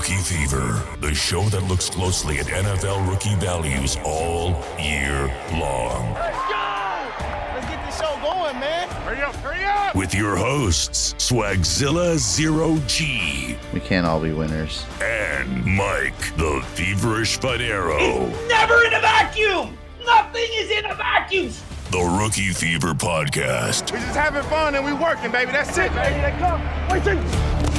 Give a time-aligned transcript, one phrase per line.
[0.00, 6.14] Rookie Fever, the show that looks closely at NFL rookie values all year long.
[6.14, 7.54] Let's go!
[7.54, 8.88] Let's get this show going, man.
[8.88, 9.94] Hurry up, hurry up!
[9.94, 14.86] With your hosts, Swagzilla Zero G We can't all be winners.
[15.02, 18.30] and Mike, the feverish Fanaro.
[18.48, 19.76] Never in a vacuum!
[20.06, 21.52] Nothing is in a vacuum!
[21.90, 23.92] The Rookie Fever Podcast.
[23.92, 25.52] We're just having fun and we're working, baby.
[25.52, 26.20] That's it, baby.
[26.22, 26.62] They come.
[26.88, 27.69] Wait,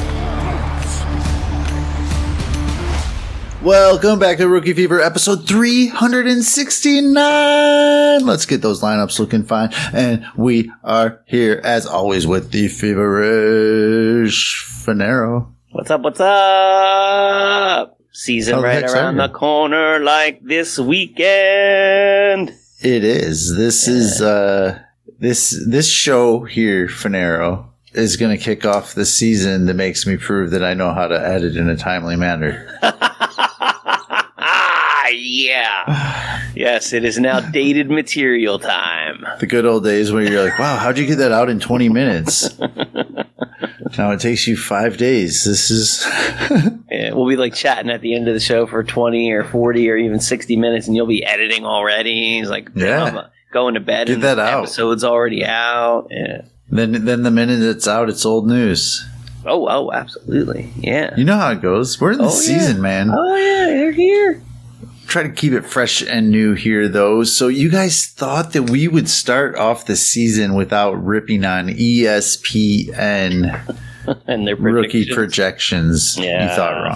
[3.63, 8.25] Welcome back to Rookie Fever episode 369.
[8.25, 9.69] Let's get those lineups looking fine.
[9.93, 15.51] And we are here as always with the feverish Fanaro.
[15.73, 17.99] What's up, what's up?
[18.11, 22.49] Season How right heck's around the corner like this weekend.
[22.79, 23.55] It is.
[23.55, 24.79] This is, uh,
[25.19, 30.17] this, this show here, Fanaro, is going to kick off the season that makes me
[30.17, 32.79] prove that I know how to edit in a timely manner.
[35.13, 36.51] ah, yeah.
[36.55, 39.25] yes, it is now dated material time.
[39.39, 41.89] The good old days where you're like, wow, how'd you get that out in 20
[41.89, 42.57] minutes?
[43.97, 45.43] now it takes you five days.
[45.45, 46.05] This is,
[46.91, 49.89] Yeah, we'll be like chatting at the end of the show for 20 or 40
[49.89, 52.37] or even 60 minutes and you'll be editing already.
[52.39, 53.03] He's like, Yeah.
[53.03, 54.63] I'm going to bed Get and that the out.
[54.63, 56.07] episode's already out.
[56.09, 56.41] Yeah.
[56.69, 59.05] then, then the minute it's out, it's old news.
[59.45, 60.71] Oh, oh, absolutely.
[60.77, 61.15] Yeah.
[61.17, 61.99] You know how it goes.
[61.99, 62.31] We're in the Oh, yeah.
[62.59, 63.09] season, man.
[63.11, 64.41] Oh, yeah, they're here.
[65.11, 67.25] Try to keep it fresh and new here, though.
[67.25, 72.95] So you guys thought that we would start off the season without ripping on ESPN
[74.25, 76.15] And their rookie predictions.
[76.15, 76.17] projections.
[76.17, 76.95] You thought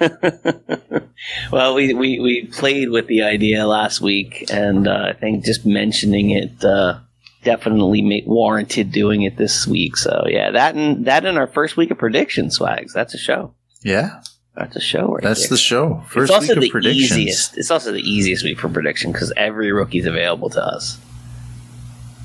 [0.00, 1.02] wrong.
[1.52, 5.66] well, we, we, we played with the idea last week, and uh, I think just
[5.66, 7.00] mentioning it uh,
[7.44, 9.98] definitely make, warranted doing it this week.
[9.98, 12.94] So yeah, that and that in our first week of prediction swags.
[12.94, 13.52] That's a show.
[13.82, 14.22] Yeah,
[14.56, 15.48] That's a show right that's there.
[15.50, 16.02] the show.
[16.08, 17.12] First it's also week of the predictions.
[17.18, 17.58] easiest.
[17.58, 20.98] It's also the easiest week for prediction because every rookie's available to us.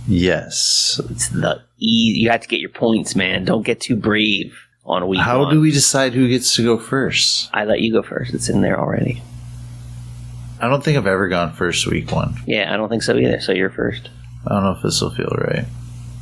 [0.08, 1.00] Yes.
[1.10, 3.46] It's the e- you have to get your points, man.
[3.46, 5.20] Don't get too brave on a week.
[5.20, 5.54] How one.
[5.54, 7.50] do we decide who gets to go first?
[7.54, 8.34] I let you go first.
[8.34, 9.22] It's in there already.
[10.60, 12.36] I don't think I've ever gone first week one.
[12.46, 13.42] Yeah, I don't think so either.
[13.42, 14.10] So you're first,
[14.46, 15.66] I don't know if this will feel right.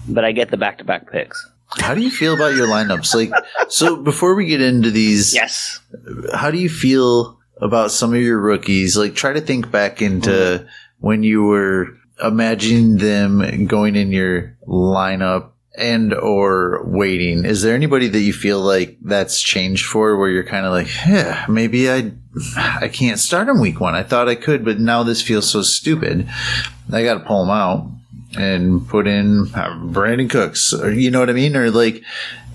[0.08, 1.50] but I get the back-to-back picks.
[1.78, 3.14] How do you feel about your lineups?
[3.14, 3.32] Like,
[3.70, 5.80] so before we get into these, Yes.
[6.34, 8.98] how do you feel about some of your rookies?
[8.98, 10.68] Like, try to think back into mm-hmm.
[11.00, 17.46] when you were imagining them going in your lineup and or waiting.
[17.46, 20.88] Is there anybody that you feel like that's changed for where you're kind of like,
[21.08, 22.12] yeah, maybe I,
[22.58, 23.96] I can't start him week one.
[23.96, 26.28] I thought I could, but now this feels so stupid.
[26.92, 27.90] I got to pull him out
[28.38, 32.04] and put in uh, Brandin Cooks, or you know what I mean, or like,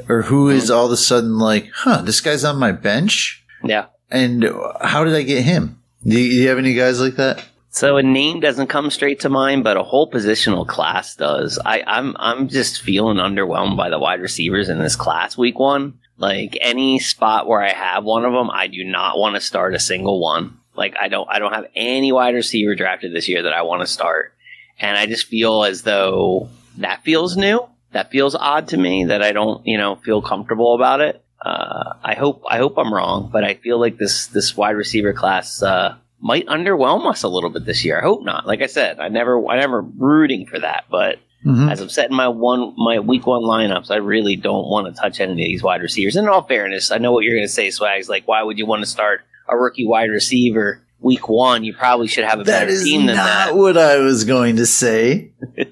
[0.08, 3.86] or who is all of a sudden like, huh, this guy's on my bench, Yeah.
[4.10, 4.44] and
[4.80, 5.80] how did I get him?
[6.06, 7.44] Do you, do you have any guys like that?
[7.70, 11.58] So a name doesn't come straight to mind, but a whole positional class does.
[11.64, 15.98] I, I'm I'm just feeling underwhelmed by the wide receivers in this class week one.
[16.16, 19.74] Like any spot where I have one of them, I do not want to start
[19.74, 20.56] a single one.
[20.76, 23.80] Like I don't I don't have any wide receiver drafted this year that I want
[23.80, 24.33] to start,
[24.78, 26.48] and I just feel as though
[26.78, 27.66] that feels new.
[27.92, 29.04] That feels odd to me.
[29.04, 31.22] That I don't you know feel comfortable about it.
[31.44, 35.12] Uh, I hope I hope I'm wrong, but I feel like this this wide receiver
[35.12, 37.98] class uh, might underwhelm us a little bit this year.
[37.98, 38.46] I hope not.
[38.46, 41.70] Like I said, I never I never rooting for that, but Mhm.
[41.70, 45.20] as I'm setting my one my week one lineups, I really don't want to touch
[45.20, 46.16] any of these wide receivers.
[46.16, 48.08] And in all fairness, I know what you're going to say, Swags.
[48.08, 51.62] Like, why would you want to start a rookie wide receiver week one?
[51.64, 53.24] You probably should have a That better team than that.
[53.24, 55.30] That is not what I was going to say.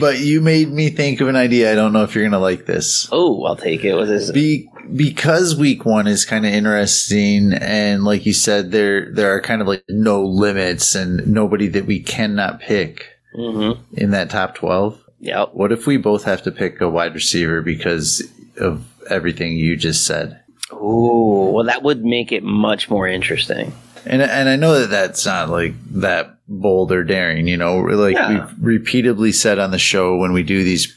[0.00, 1.72] but you made me think of an idea.
[1.72, 3.08] I don't know if you're going to like this.
[3.12, 3.94] Oh, I'll take it.
[3.94, 4.34] What is it?
[4.34, 9.40] Be, because week one is kind of interesting, and like you said, there there are
[9.40, 13.94] kind of like no limits and nobody that we cannot pick Mm-hmm.
[13.96, 15.00] in that top twelve.
[15.20, 15.44] Yeah.
[15.52, 20.04] What if we both have to pick a wide receiver because of everything you just
[20.04, 20.40] said?
[20.72, 23.72] Ooh, well, that would make it much more interesting.
[24.06, 27.78] And and I know that that's not like that bold or daring, you know.
[27.80, 28.28] Like Yeah.
[28.30, 30.96] we've repeatedly said on the show when we do these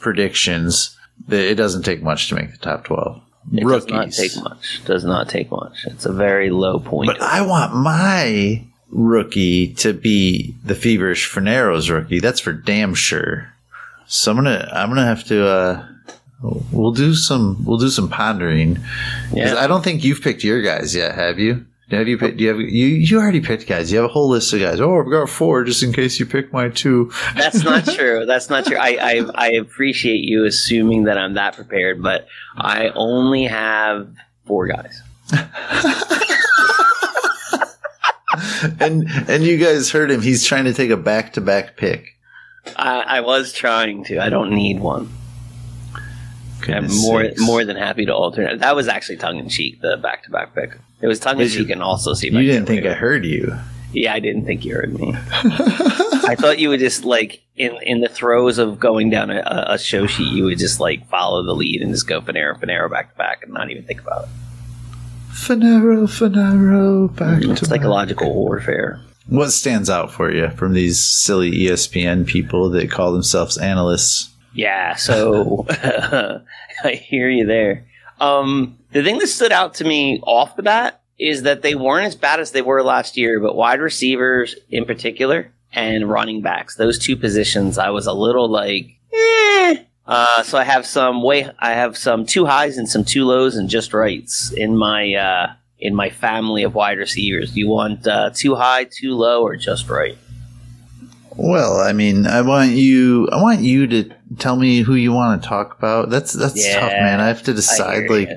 [0.00, 0.96] predictions
[1.28, 3.20] that it doesn't take much to make the top twelve.
[3.52, 3.86] It Rookies.
[3.86, 4.84] does not take much.
[4.84, 5.84] Does not take much.
[5.86, 7.06] It's a very low point.
[7.08, 12.20] But I want my rookie to be the feverish Fanaro's rookie.
[12.20, 13.52] That's for damn sure.
[14.06, 15.86] So I'm gonna I'm gonna have to uh
[16.42, 18.78] we'll do some we'll do some pondering.
[19.32, 19.54] yeah.
[19.56, 21.64] I don't think you've picked your guys yet, have you?
[21.90, 22.38] Have you picked?
[22.38, 22.86] Do you have you?
[22.86, 23.92] You already picked guys.
[23.92, 24.80] You have a whole list of guys.
[24.80, 27.12] Oh, I've got four, just in case you pick my two.
[27.36, 28.24] That's not true.
[28.24, 28.78] That's not true.
[28.78, 34.14] I, I I appreciate you assuming that I'm that prepared, but I only have
[34.46, 35.02] four guys.
[38.80, 40.22] and and you guys heard him.
[40.22, 42.16] He's trying to take a back to back pick.
[42.76, 44.18] I, I was trying to.
[44.18, 45.10] I don't need one.
[46.68, 47.40] I'm more sakes.
[47.40, 48.60] more than happy to alternate.
[48.60, 49.80] That was actually tongue in cheek.
[49.80, 50.78] The back to back pick.
[51.00, 52.28] It was tongue in cheek and also see.
[52.30, 53.56] You didn't think I heard you.
[53.92, 55.14] Yeah, I didn't think you heard me.
[55.14, 59.78] I thought you would just like in in the throes of going down a, a-
[59.78, 63.12] show sheet, you would just like follow the lead and just go Fanaro, Fanaro back
[63.12, 64.30] to back and not even think about it.
[65.32, 69.00] Fanaro, Fanaro, back mm, It's to psychological warfare.
[69.26, 74.30] What stands out for you from these silly ESPN people that call themselves analysts?
[74.54, 77.86] Yeah, so I hear you there.
[78.20, 82.06] Um, the thing that stood out to me off the bat is that they weren't
[82.06, 86.76] as bad as they were last year, but wide receivers in particular and running backs,
[86.76, 89.76] those two positions, I was a little like, eh.
[90.06, 93.56] Uh, so I have some way, I have some two highs and some two lows
[93.56, 97.52] and just rights in my uh, in my family of wide receivers.
[97.52, 100.18] Do you want uh, too high, too low, or just right?
[101.36, 103.28] Well, I mean, I want you.
[103.32, 106.10] I want you to tell me who you want to talk about.
[106.10, 107.20] That's that's Yeah, tough, man.
[107.20, 108.08] I have to decide.
[108.10, 108.36] Like, ya.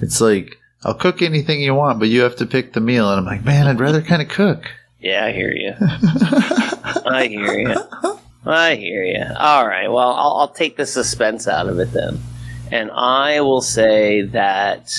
[0.00, 3.10] it's like I'll cook anything you want, but you have to pick the meal.
[3.10, 4.70] And I'm like, man, I'd rather kind of cook.
[5.00, 5.74] Yeah, I hear you.
[5.80, 7.74] I hear you.
[8.44, 9.24] I hear you.
[9.36, 9.88] All right.
[9.88, 12.20] Well, I'll, I'll take the suspense out of it then,
[12.70, 14.92] and I will say that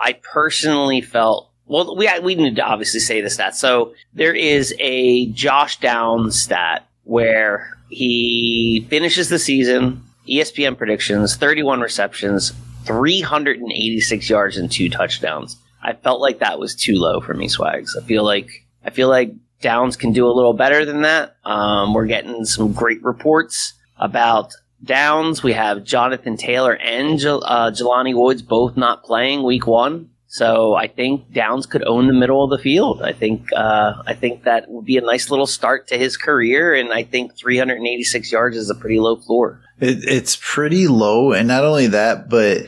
[0.00, 1.50] I personally felt.
[1.66, 3.54] Well, we we need to obviously say the stat.
[3.54, 10.04] So there is a Josh Downs stat where he finishes the season.
[10.28, 12.52] ESPN predictions: thirty-one receptions,
[12.84, 15.56] three hundred and eighty-six yards, and two touchdowns.
[15.82, 17.96] I felt like that was too low for me, Swags.
[17.96, 18.50] I feel like
[18.84, 21.36] I feel like Downs can do a little better than that.
[21.44, 24.52] Um, we're getting some great reports about
[24.84, 25.42] Downs.
[25.42, 30.10] We have Jonathan Taylor and uh, Jelani Woods both not playing week one.
[30.30, 33.02] So I think Downs could own the middle of the field.
[33.02, 36.74] I think uh, I think that would be a nice little start to his career,
[36.74, 39.60] and I think 386 yards is a pretty low floor.
[39.80, 42.58] It, it's pretty low, and not only that, but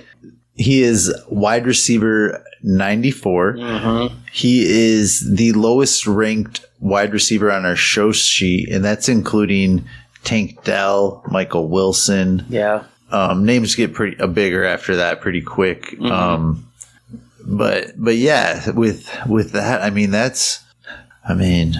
[0.54, 3.54] he is wide receiver 94.
[3.54, 4.16] Mm-hmm.
[4.32, 4.62] He
[4.94, 9.84] is the lowest ranked wide receiver on our show sheet, and that's including
[10.24, 12.44] Tank Dell, Michael Wilson.
[12.48, 15.96] Yeah, Um, names get pretty uh, bigger after that pretty quick.
[15.98, 16.10] Mhm.
[16.10, 16.66] Um,
[17.46, 20.62] but but yeah, with with that, I mean that's,
[21.26, 21.74] I mean,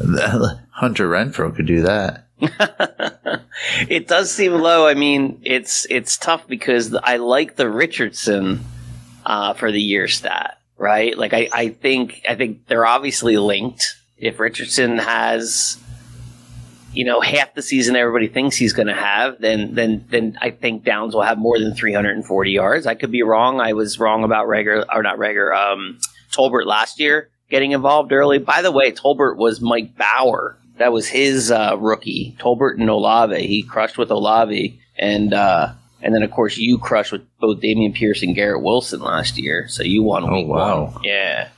[0.70, 2.26] Hunter Renfrow could do that.
[3.88, 4.86] it does seem low.
[4.86, 8.64] I mean, it's it's tough because I like the Richardson
[9.26, 11.16] uh, for the year stat, right?
[11.16, 13.96] Like I, I think I think they're obviously linked.
[14.16, 15.78] If Richardson has,
[16.92, 20.50] you know, half the season everybody thinks he's going to have, then then then I
[20.50, 22.86] think Downs will have more than 340 yards.
[22.86, 23.60] I could be wrong.
[23.60, 25.54] I was wrong about Rager or not Rager.
[25.54, 25.98] Um,
[26.32, 28.38] Tolbert last year getting involved early.
[28.38, 30.56] By the way, Tolbert was Mike Bauer.
[30.78, 32.36] That was his uh, rookie.
[32.38, 33.46] Tolbert and Olave.
[33.46, 37.94] He crushed with Olave, and uh, and then of course you crushed with both Dameon
[37.94, 39.66] Pierce and Garrett Wilson last year.
[39.68, 40.84] So you won Oh, wow.
[40.92, 41.02] one.
[41.04, 41.48] Yeah,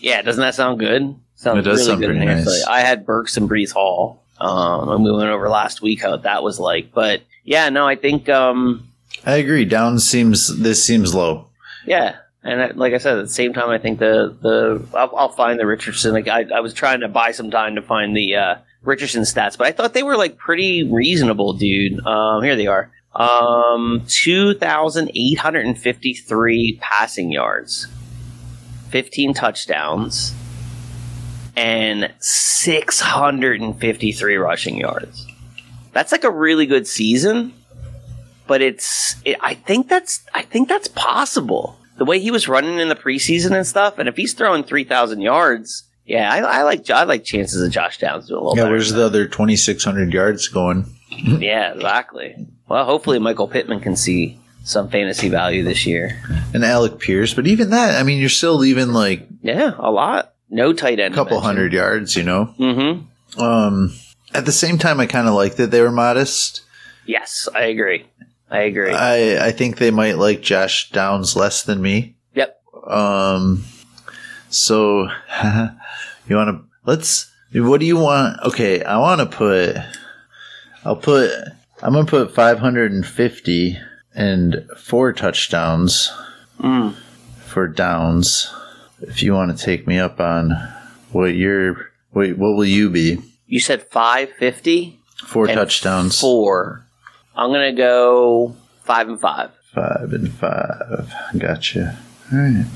[0.00, 0.22] yeah.
[0.22, 1.14] Doesn't that sound good?
[1.34, 2.06] Sounds It does really sound good.
[2.16, 2.64] pretty nice.
[2.66, 4.21] I had Burks and Breece Hall.
[4.42, 7.94] Um, and we went over last week how that was like, but yeah, no, I
[7.94, 8.88] think um,
[9.24, 9.64] I agree.
[9.64, 11.46] Down seems this seems low.
[11.86, 15.14] yeah, and I, like I said, at the same time, I think the the I'll,
[15.16, 16.12] I'll find the Richardson.
[16.12, 19.56] Like I, I was trying to buy some time to find the uh, Richardson stats,
[19.56, 22.04] but I thought they were like pretty reasonable, dude.
[22.04, 22.90] Um, here they are.
[23.14, 27.86] Um, two thousand eight hundred and fifty three passing yards,
[28.88, 30.34] fifteen touchdowns,
[31.56, 35.26] and six hundred and fifty three rushing yards.
[35.92, 37.52] That's like a really good season
[38.46, 41.78] but it's it, I think that's I think that's possible.
[41.96, 44.84] The way he was running in the preseason and stuff, and if he's throwing three
[44.84, 48.56] thousand yards, yeah, I, I like I like chances of Josh Downs doing a little
[48.62, 50.84] Yeah, where's the other twenty six hundred yards going?
[51.10, 52.46] yeah, exactly.
[52.68, 56.20] Well, hopefully Michael Pittman can see some fantasy value this year.
[56.54, 60.31] And Alec Pierce, but even that, I mean, you're still leaving like Yeah, a lot.
[60.54, 61.14] No tight end.
[61.14, 62.54] a couple hundred yards, you know.
[62.58, 63.40] Mm-hmm.
[63.40, 63.94] Um,
[64.34, 66.60] at the same time, I kind of like that they were modest.
[67.06, 68.04] Yes, I agree.
[68.50, 68.92] I agree.
[68.92, 72.14] I I think they might like Josh Downs less than me.
[72.34, 72.60] yep.
[72.86, 73.64] Um,
[74.50, 75.08] so
[76.28, 77.30] you want to let's.
[77.54, 78.38] What do you want?
[78.44, 79.76] Okay, I want to put.
[80.84, 81.30] I'll put.
[81.82, 83.78] I'm gonna put 550
[84.14, 86.12] and four touchdowns
[86.60, 86.94] Mm.
[87.44, 88.52] for Downs.
[89.02, 90.50] If you want to take me up on
[91.10, 93.18] what your wait, what will you be?
[93.46, 94.98] You said 550?
[95.26, 96.84] Four touchdowns, Four.
[97.36, 99.50] I'm going to go five and five.
[99.74, 101.12] five and five.
[101.38, 101.98] Gotcha.
[102.32, 102.66] All right.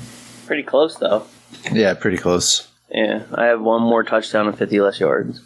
[0.46, 1.26] Pretty close, though.
[1.72, 2.68] Yeah, pretty close.
[2.90, 5.40] Yeah, I have one more touchdown and 50 less yards.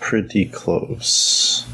[0.00, 1.66] Pretty close.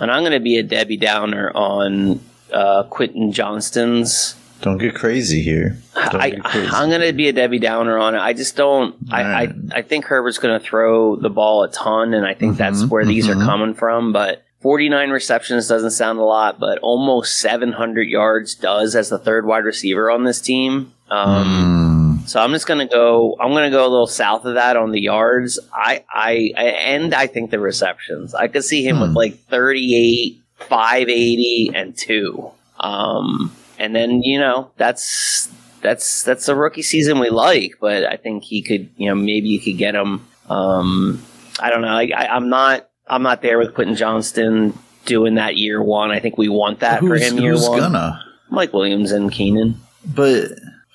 [0.00, 2.20] And I'm going to be a Debbie Downer on
[2.52, 4.34] uh, Quentin Johnston's.
[4.62, 5.76] Don't get crazy here.
[5.94, 6.68] Don't I, crazy.
[6.72, 8.20] I'm going to be a Debbie Downer on it.
[8.20, 8.94] I just don't.
[9.10, 9.50] I, Right.
[9.72, 12.84] I, I think Herbert's going to throw the ball a ton, and I think that's
[12.84, 13.36] Mhm, where these mhm.
[13.42, 14.12] are coming from.
[14.12, 19.44] But 49 receptions doesn't sound a lot, but almost 700 yards does as the third
[19.46, 20.92] wide receiver on this team.
[21.10, 23.36] Um, Mm, So I'm just gonna go.
[23.40, 25.58] I'm gonna go a little south of that on the yards.
[25.74, 28.32] I, I, I and I think the receptions.
[28.32, 29.16] I could see him with Hmm.
[29.16, 32.50] like 38, 580, and two.
[32.78, 33.50] Um,
[33.82, 35.50] and then you know that's
[35.82, 38.88] that's that's a rookie season we like, but I think he could.
[38.96, 40.26] You know, maybe you could get him.
[40.48, 41.22] Um,
[41.60, 41.88] I don't know.
[41.88, 42.88] I, I, I'm not.
[43.08, 46.10] I'm not there with Quentin Johnston doing that year one.
[46.12, 47.80] I think we want that for who's him year who's one.
[47.80, 48.24] gonna?
[48.50, 49.76] Mike Williams and Keenan.
[50.06, 50.50] But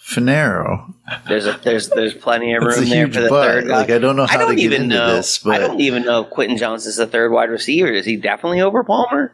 [0.08, 0.94] Fanaro,
[1.28, 3.46] There's a there's there's plenty of room there for the butt.
[3.46, 3.78] third guy.
[3.80, 5.16] Like I don't know I how to don't get even into know.
[5.16, 7.90] this, I don't even know if Quentin Johnston's the third wide receiver.
[7.92, 9.34] Is he definitely over Palmer?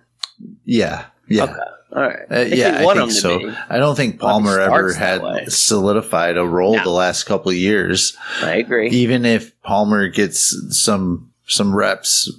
[0.66, 1.44] yeah, yeah.
[1.44, 1.54] Okay,
[2.02, 2.20] right.
[2.32, 3.40] Uh, yeah, I think so.
[3.40, 5.40] be, I don't think Well, if he Palmer ever starts that way.
[5.44, 6.84] had solidified a role No.
[6.84, 8.18] the last couple of years.
[8.42, 8.90] I agree.
[8.90, 12.32] Even if Palmer gets some some reps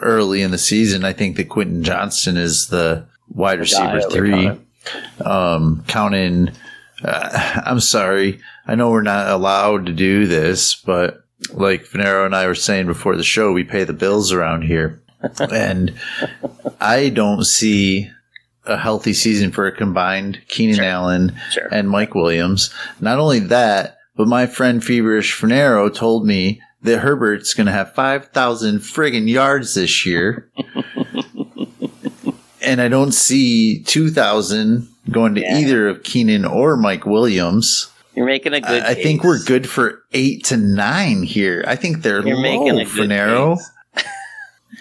[0.00, 4.50] early in the season, I think that Quentin Johnston is the wide The receiver three.
[5.24, 6.50] Um, counting,
[7.04, 12.34] uh, I'm sorry, I know we're not allowed to do this, but like Fanaro and
[12.34, 15.02] I were saying before the show, we pay the bills around here,
[15.52, 15.94] and
[16.80, 18.10] I don't see
[18.70, 20.84] a healthy season for a combined Keenan Sure.
[20.84, 21.68] Allen Sure.
[21.70, 22.72] and Mike Williams.
[23.00, 27.94] Not only that, but my friend Feverish Fanaro told me that Herbert's going to have
[27.94, 30.48] 5,000 friggin' yards this year.
[32.62, 35.58] and I don't see 2,000 going to Yeah.
[35.58, 37.90] either of Keenan or Mike Williams.
[38.14, 38.82] You're making a good.
[38.82, 41.64] I, I think we're good for eight to nine here.
[41.66, 43.70] I think they're You're low, making a good case.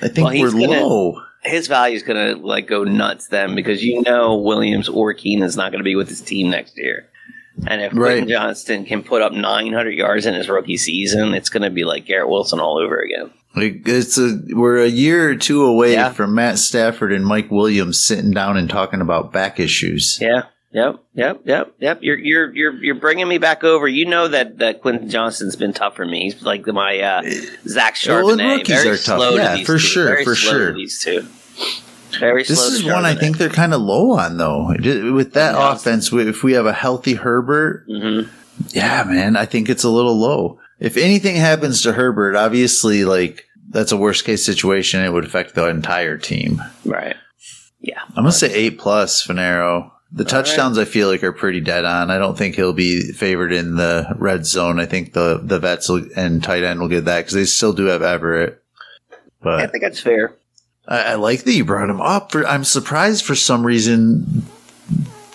[0.02, 1.22] I think Well, we're gonna- low.
[1.44, 5.72] His value is gonna like go nuts then because you know Williams or Keenan's not
[5.72, 7.08] gonna be with his team next year.
[7.68, 8.12] And if Right.
[8.20, 11.84] Quentin Johnston can put up 900 yards in his rookie season, it's going to be
[11.84, 13.32] like Garrett Wilson all over again.
[13.54, 16.14] Like it's a we're a year or two away Yeah.
[16.14, 20.20] from Matt Stafford and Mike Williams sitting down and talking about back issues.
[20.22, 20.44] Yeah.
[20.72, 21.00] Yep.
[21.16, 21.42] Yep.
[21.46, 21.74] Yep.
[21.80, 22.00] Yep.
[22.04, 23.88] You're you're you're you're bringing me back over.
[23.88, 26.26] You know that that Quentin Johnston's been tough for me.
[26.26, 27.22] He's like my uh,
[27.68, 28.58] Zach Well, Charbonnet.
[28.60, 29.30] rookies Very are tough.
[29.32, 29.80] to Yeah, these for two.
[29.80, 30.74] sure, Very for to sure.
[30.76, 31.26] These two.
[32.20, 32.44] Very.
[32.44, 34.68] This to is one I think they're kind of low on though.
[35.14, 35.74] With that Yeah.
[35.74, 38.30] offense, if we have a healthy Herbert, Mhm.
[38.70, 40.60] yeah, man, I think it's a little low.
[40.80, 45.04] If anything happens to Herbert, obviously, like that's a worst case situation.
[45.04, 46.62] It would affect the entire team.
[46.86, 47.16] Right.
[47.82, 48.00] Yeah.
[48.10, 49.92] I'm gonna say eight plus Fanaro.
[50.12, 52.10] The All touchdowns I feel like are pretty dead on.
[52.10, 54.80] I don't think he'll be favored in the red zone.
[54.80, 57.74] I think the the vets will, and tight end will get that because they still
[57.74, 58.62] do have Everett.
[59.42, 60.34] But I think that's fair.
[60.88, 62.32] I, I like that you brought him up.
[62.32, 64.44] For I'm surprised for some reason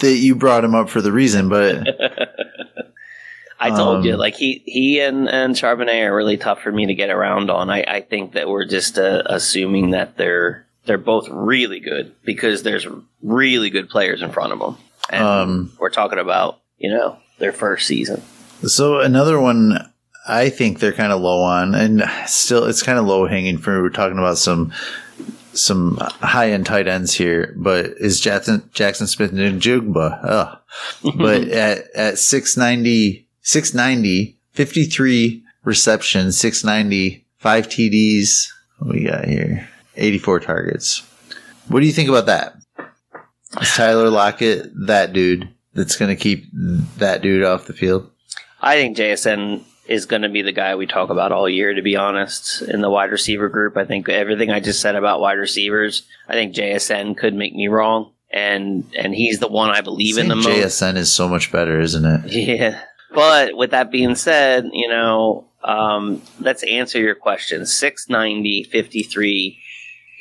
[0.01, 1.87] that you brought him up for the reason, but
[3.61, 6.87] I told Um, you, like he he and and Charbonnet are really tough for me
[6.87, 7.71] to get around on.
[7.71, 12.63] I, I think that we're just uh, assuming that they're they're both really good because
[12.63, 12.87] there's
[13.23, 14.77] really good players in front of them,
[15.11, 18.23] and Um, we're talking about you know their first season.
[18.67, 19.91] so another one
[20.27, 23.83] I think they're kind of low on, and still it's kind of low hanging fruit.
[23.83, 24.73] We're talking about some
[25.53, 30.21] some high end tight ends here, but is Jackson Jaxon Smith-Njigba?
[30.25, 30.59] Ugh.
[31.17, 38.49] but at at 690, 690, 53 receptions, 690, five TDs.
[38.79, 39.69] What we got here?
[39.97, 41.03] 84 targets.
[41.69, 42.57] What do you think about that?
[43.61, 48.11] Is Tyler Lockett that dude that's going to keep that dude off the field?
[48.61, 51.75] I think JSN is going to be the guy we talk about all year.
[51.75, 55.21] To be honest, in the wide receiver group, I think everything I just said about
[55.21, 59.83] wide receivers, I think JSN could make me wrong, and and he's the one I
[59.83, 60.49] believe in the most.
[60.49, 62.33] JSN is so much better, isn't it?
[62.33, 62.81] Yeah.
[63.13, 67.65] But with that being said, you know, um, let's answer your question.
[67.65, 69.61] 690, 53.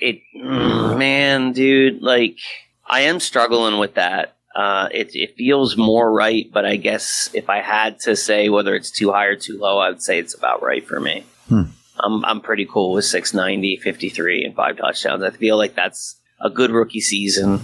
[0.04, 2.38] It, man, dude, like,
[2.86, 4.36] I am struggling with that.
[4.54, 8.76] Uh, it, it feels more right, but I guess if I had to say whether
[8.76, 11.26] it's too high or too low, I would say it's about right for me.
[11.48, 11.64] Hmm.
[12.00, 15.24] I'm, I'm pretty cool with 690, 53, and five touchdowns.
[15.24, 17.62] I feel like that's a good rookie season,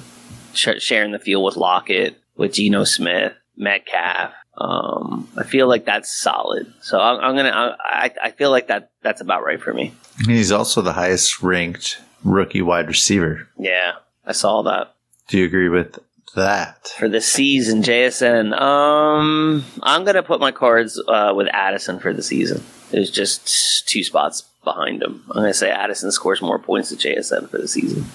[0.54, 4.32] sh- sharing the field with Lockett, with Geno Smith, Metcalf.
[4.58, 6.74] Um, I feel like that's solid.
[6.82, 7.78] So I'm, I'm gonna.
[7.80, 9.94] I, I feel like that that's about right for me.
[10.26, 13.48] He's also the highest ranked rookie wide receiver.
[13.58, 13.94] Yeah,
[14.26, 14.94] I saw that
[15.28, 16.00] Do you agree with
[16.36, 16.88] that?
[16.98, 17.82] for the season.
[17.82, 18.54] JSN.
[18.60, 22.64] Um, I'm gonna put my cards uh, with Addison for the season.
[22.92, 25.24] There's just two spots behind him.
[25.32, 28.06] I'm gonna say Addison scores more points than JSN for the season.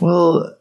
[0.00, 0.56] Well,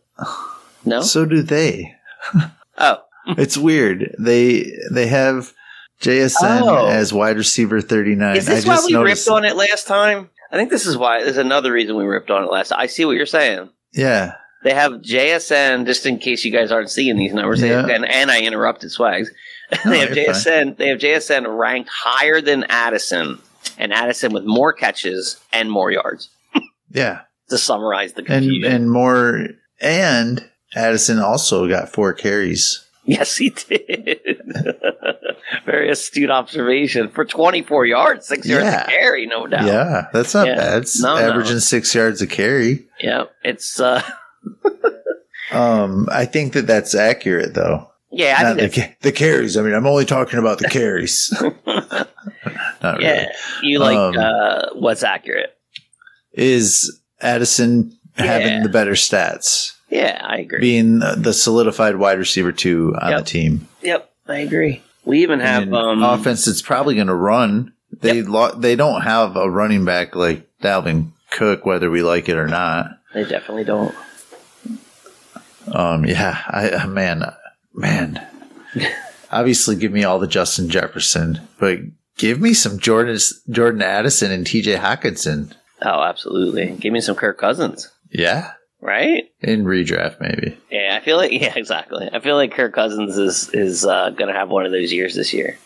[0.86, 1.02] No.
[1.02, 1.96] so do they.
[2.78, 2.98] oh,
[3.28, 4.16] It's weird.
[4.20, 5.54] They they have
[6.02, 6.88] JSN Oh.
[6.88, 8.36] as wide receiver 39.
[8.36, 9.28] is this I why just we noticed.
[9.28, 10.30] ripped on it last time?
[10.54, 11.24] I think this is why.
[11.24, 12.72] There's another reason we ripped on it last.
[12.72, 13.70] I see what you're saying.
[13.92, 14.36] Yeah.
[14.64, 17.88] They have JSN, just in case you guys aren't seeing these numbers, they- Yeah.
[17.88, 19.30] and, and I interrupted Swags.
[19.86, 20.78] Oh, they have JSN.
[20.78, 23.40] They have JSN ranked higher than Addison,
[23.80, 26.30] and Addison with more catches and more yards.
[26.92, 27.22] Yeah.
[27.50, 29.48] To summarize the And confusion, and more
[29.82, 32.88] and Addison also got four carries.
[33.06, 34.42] yes, he did.
[35.66, 38.86] Very astute observation for 24 yards, six yards Yeah.
[38.86, 39.66] a carry, no doubt.
[39.66, 40.56] Yeah, that's not Yeah.
[40.56, 40.82] bad.
[40.84, 41.30] It's No, no.
[41.30, 42.86] averaging 6 yards a carry.
[43.02, 43.26] yeah.
[43.44, 44.02] It's uh,
[45.52, 47.90] Um I think that that's accurate though.
[48.12, 49.58] yeah, I Not think the, the carries.
[49.58, 51.32] I mean, I'm only talking about the carries.
[51.42, 51.58] Not
[52.82, 53.04] that's, really.
[53.06, 53.32] yeah.
[53.62, 55.56] You like Um, uh, what's accurate?
[56.34, 58.64] Is Addison having Yeah.
[58.64, 59.74] the better stats?
[59.94, 60.60] Yeah, I agree.
[60.60, 63.20] Being the solidified wide receiver two on Yep.
[63.20, 63.68] the team.
[63.84, 64.82] Yep, I agree.
[65.06, 67.74] We even have um, offense that's probably going to run.
[68.02, 72.38] They lo- they don't have a running back like Dalvin Cook, whether we like it
[72.38, 72.88] or not.
[73.14, 73.94] They definitely don't.
[75.72, 77.24] Um, yeah, I uh, man,
[77.74, 78.26] man.
[79.32, 81.80] Obviously, give me all the Justin Jefferson, but
[82.18, 83.18] give me some Jordan
[83.50, 84.76] Jordan Addison and T.J.
[84.76, 85.54] Hockenson.
[85.82, 86.72] Oh, absolutely.
[86.80, 88.52] Give me some Kirk Cousins, Yeah,
[88.84, 89.24] right?
[89.42, 90.58] in redraft maybe.
[90.70, 92.10] Yeah, I feel like yeah, exactly.
[92.12, 95.34] I feel like Kirk Cousins is is uh, gonna have one of those years this
[95.34, 95.58] year.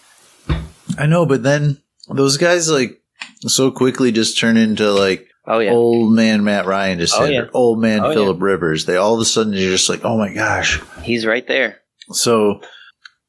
[0.97, 3.01] I know, but then those guys like
[3.41, 7.45] so quickly just turn into like Oh yeah, old man Matt Ryan just Oh, yeah.
[7.53, 8.85] old man Oh, Philip Rivers.
[8.85, 10.81] They all of a sudden you're just like, oh my gosh.
[11.03, 11.79] he's right there.
[12.11, 12.61] So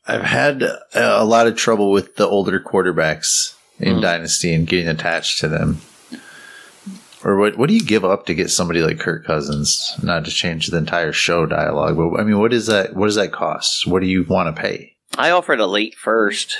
[0.06, 4.02] I've had a, a lot of trouble with the older quarterbacks in Mm.
[4.02, 5.80] Dynasty and getting attached to them.
[7.28, 7.58] Or what?
[7.58, 9.94] What do you give up to get somebody like Kirk Cousins?
[10.02, 12.96] Not to change the entire show dialogue, but I mean, what is that?
[12.96, 13.86] What does that cost?
[13.86, 14.96] What do you want to pay?
[15.18, 16.56] I offered a late first.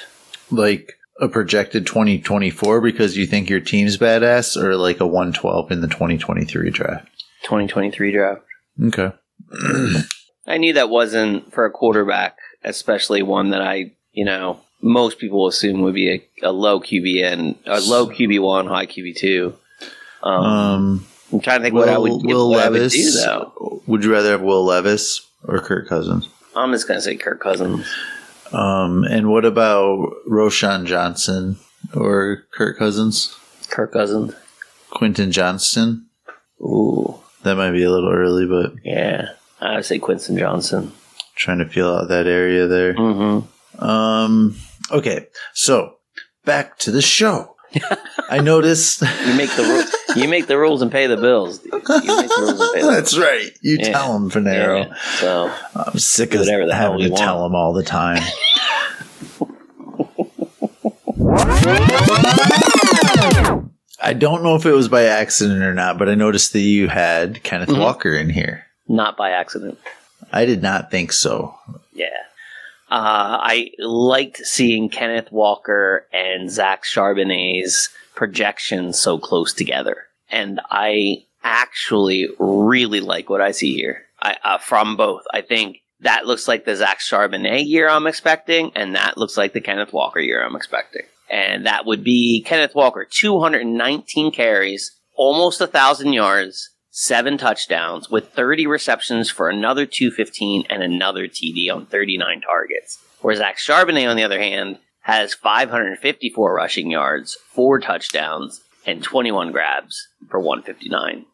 [0.51, 5.07] Like a projected twenty twenty four because you think your team's badass, or like a
[5.07, 7.09] one twelve in the twenty twenty three draft?
[7.45, 8.43] 2023 draft.
[8.89, 9.13] Okay.
[10.47, 15.47] I knew that wasn't for a quarterback, especially one that I, you know, most people
[15.47, 19.55] assume would be a, a low QB and a low QB one, high QB two.
[20.23, 22.93] Um, Um, I'm trying to think what I would, Will what I would Levis.
[22.95, 23.83] do though.
[23.87, 26.29] Would you rather have Will Levis or Kirk Cousins?
[26.57, 27.87] I'm just gonna say Kirk Cousins.
[28.53, 31.59] Um, and what about Roschon Johnson
[31.95, 33.37] or Kirk Cousins?
[33.69, 34.35] Kirk Cousins.
[34.91, 36.07] Quentin Johnston?
[36.63, 39.29] Ooh, That might be a little early, but yeah.
[39.61, 40.93] I would say Quentin Johnston.
[41.37, 42.95] trying to feel out that area there.
[42.95, 43.85] Mm-hmm.
[43.85, 44.57] Um,
[44.91, 45.97] okay, so
[46.47, 47.55] back to the show.
[48.31, 49.03] I noticed.
[49.03, 51.61] You make the ru- you make the rules and pay the bills.
[51.65, 52.91] You make the rules and pay the.
[52.95, 53.51] That's right.
[53.61, 53.93] You Yeah.
[53.93, 54.89] tell them, Fanaro.
[54.89, 57.23] Yeah, So I'm sick of whatever the hell having to want.
[57.23, 58.23] tell him all the time.
[64.01, 66.89] I don't know if it was by accident or not, but I noticed that you
[66.89, 67.81] had Kenneth Mhm.
[67.81, 68.65] Walker in here.
[68.91, 69.77] not by accident.
[70.33, 71.55] I did not think so.
[71.93, 72.07] Yeah.
[72.91, 80.07] Uh, I liked seeing Kenneth Walker and Zach Charbonnet's projections so close together.
[80.29, 85.23] And I actually really like what I see here I, uh, from both.
[85.33, 89.53] I think that looks like the Zach Charbonnet year I'm expecting, and that looks like
[89.53, 91.03] the Kenneth Walker year I'm expecting.
[91.31, 98.31] And that would be Kenneth Walker, 219 carries, almost a 1,000 yards, seven touchdowns with
[98.31, 102.99] 30 receptions for another 215 and another TD on 39 targets.
[103.21, 104.79] Whereas Zach Charbonnet, on the other hand,
[105.09, 111.25] has 554 rushing yards, four touchdowns, and 21 grabs for 159.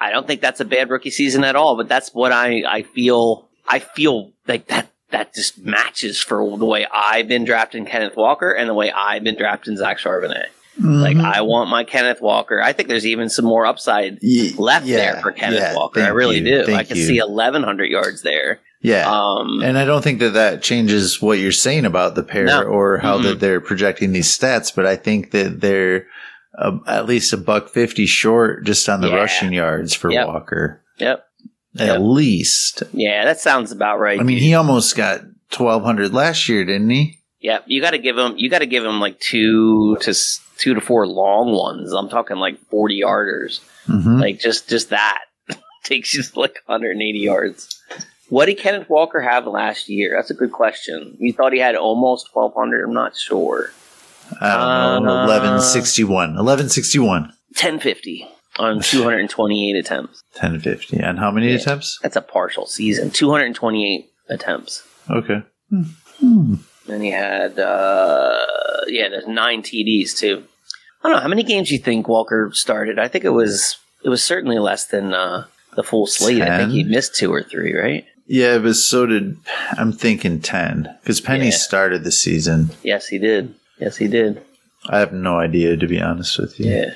[0.00, 2.82] I don't think that's a bad rookie season at all, but that's what I, I
[2.82, 3.48] feel.
[3.68, 8.50] I feel like that that just matches for the way I've been drafting Kenneth Walker
[8.52, 10.46] and the way I've been drafting Zach Charbonnet.
[10.78, 11.24] Like Mhm.
[11.24, 12.60] I want my Kenneth Walker.
[12.62, 16.00] I think there's even some more upside Ye- left yeah, there for Kenneth yeah, Walker.
[16.00, 16.74] I really you, do.
[16.74, 17.04] I can you.
[17.04, 18.60] see 1,100 yards there.
[18.80, 19.08] Yeah.
[19.10, 22.62] Um, and I don't think that that changes what you're saying about the pair No.
[22.62, 23.22] or how Mhm.
[23.24, 26.06] that they're projecting these stats, but I think that they're
[26.58, 29.14] uh, at least a buck fifty short just on the Yeah.
[29.14, 30.26] rushing yards for Yep.
[30.26, 30.82] Walker.
[30.98, 31.24] yep.
[31.78, 31.98] At Yep.
[32.00, 32.82] least.
[32.92, 34.18] Yeah, that sounds about right.
[34.18, 37.18] I mean, he almost got 1200 last year, didn't he?
[37.40, 38.34] Yeah, you got to give him.
[38.36, 40.12] You got to give him like two to
[40.58, 41.92] two to four long ones.
[41.92, 43.60] I'm talking like 40 yarders.
[43.88, 44.20] Mhm.
[44.20, 45.20] Like just just that
[45.84, 47.80] takes you like 180 yards.
[48.30, 50.14] What did Kenneth Walker have last year?
[50.16, 51.16] That's a good question.
[51.20, 52.84] You thought he had almost 1200.
[52.84, 53.70] I'm not sure.
[54.40, 55.10] I don't know.
[55.10, 56.34] Uh, 1161.
[56.36, 57.22] 1161.
[57.22, 58.26] 1050
[58.58, 60.22] on 228 attempts.
[60.34, 60.98] 1050.
[61.00, 61.56] And how many Yeah.
[61.56, 61.98] attempts?
[62.02, 63.10] That's a partial season.
[63.10, 64.84] 228 attempts.
[65.10, 65.42] Okay.
[66.20, 68.36] And he had, uh,
[68.86, 70.44] yeah, there's nine TDs too.
[71.02, 72.98] I don't know how many games you think Walker started.
[72.98, 76.42] I think it was it was certainly less than uh, the full slate.
[76.42, 78.04] I think he missed two or three, right?
[78.32, 79.36] Yeah, but so did
[79.76, 81.50] I'm thinking 10 because Penny Yeah.
[81.50, 82.70] started the season.
[82.84, 83.54] Yes, he did.
[83.80, 84.40] Yes, he did.
[84.88, 86.70] I have no idea to be honest with you.
[86.70, 86.90] Yeah,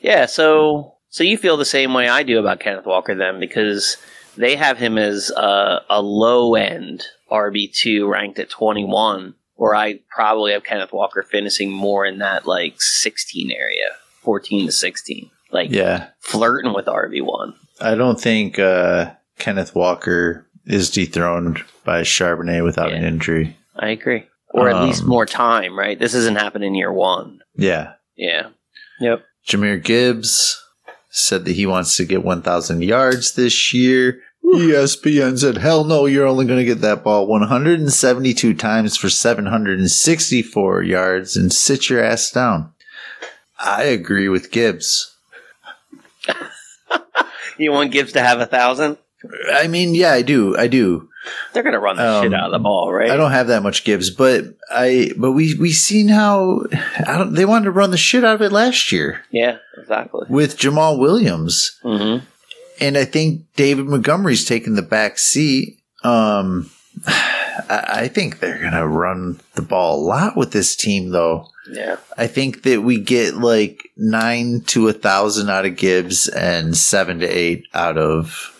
[0.00, 0.26] yeah.
[0.26, 3.96] So, so you feel the same way I do about Kenneth Walker then, because
[4.36, 9.74] they have him as a, a low end RB two ranked at twenty one, where
[9.74, 13.88] I probably have Kenneth Walker finishing more in that like sixteen area,
[14.22, 16.10] fourteen to sixteen, like Yeah.
[16.20, 17.54] flirting with RB one.
[17.80, 23.56] I don't think uh, Kenneth Walker is dethroned by Charbonnet without an injury.
[23.76, 25.78] I agree, or at Um, least more time.
[25.78, 25.98] Right?
[25.98, 27.40] This isn't happening year one.
[27.56, 27.94] Yeah.
[28.16, 28.48] Yeah.
[29.00, 29.24] Yep.
[29.48, 30.62] Jahmyr Gibbs
[31.08, 34.20] said that he wants to get 1,000 yards this year.
[34.44, 40.82] ESPN said, hell no, you're only going to get that ball 172 times for 764
[40.82, 42.72] yards and sit your ass down.
[43.58, 45.16] I agree with Gibbs.
[47.58, 48.96] You want Gibbs to have a thousand?
[49.52, 50.56] I mean, yeah, I do.
[50.56, 51.08] I do.
[51.52, 53.10] They're gonna run the Um, shit out of the ball, right?
[53.10, 56.62] I don't have that much Gibbs, but I, but we, we seen how
[57.06, 60.26] I don't, they wanted to run the shit out of it last year Yeah, exactly.
[60.30, 61.78] with Jamaal Williams.
[61.82, 62.18] hmm
[62.80, 65.76] and I think David Montgomery's taking the back seat.
[66.02, 66.70] Um,
[67.06, 71.46] I, I think they're gonna run the ball a lot with this team, though.
[71.70, 71.96] Yeah.
[72.16, 77.18] I think that we get like nine to a thousand out of Gibbs and seven
[77.20, 78.56] to eight out of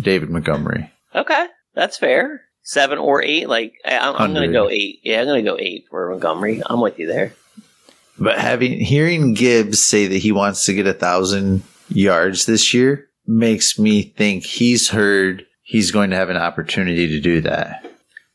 [0.00, 0.90] David Montgomery.
[1.14, 2.42] Okay, that's fair.
[2.62, 5.00] Seven or eight, like I, I'm, I'm going to go eight.
[5.02, 6.62] Yeah, I'm going to go eight for Montgomery.
[6.66, 7.32] I'm with you there.
[8.18, 13.08] But having hearing Gibbs say that he wants to get a thousand yards this year
[13.26, 17.82] makes me think he's heard he's going to have an opportunity to do that.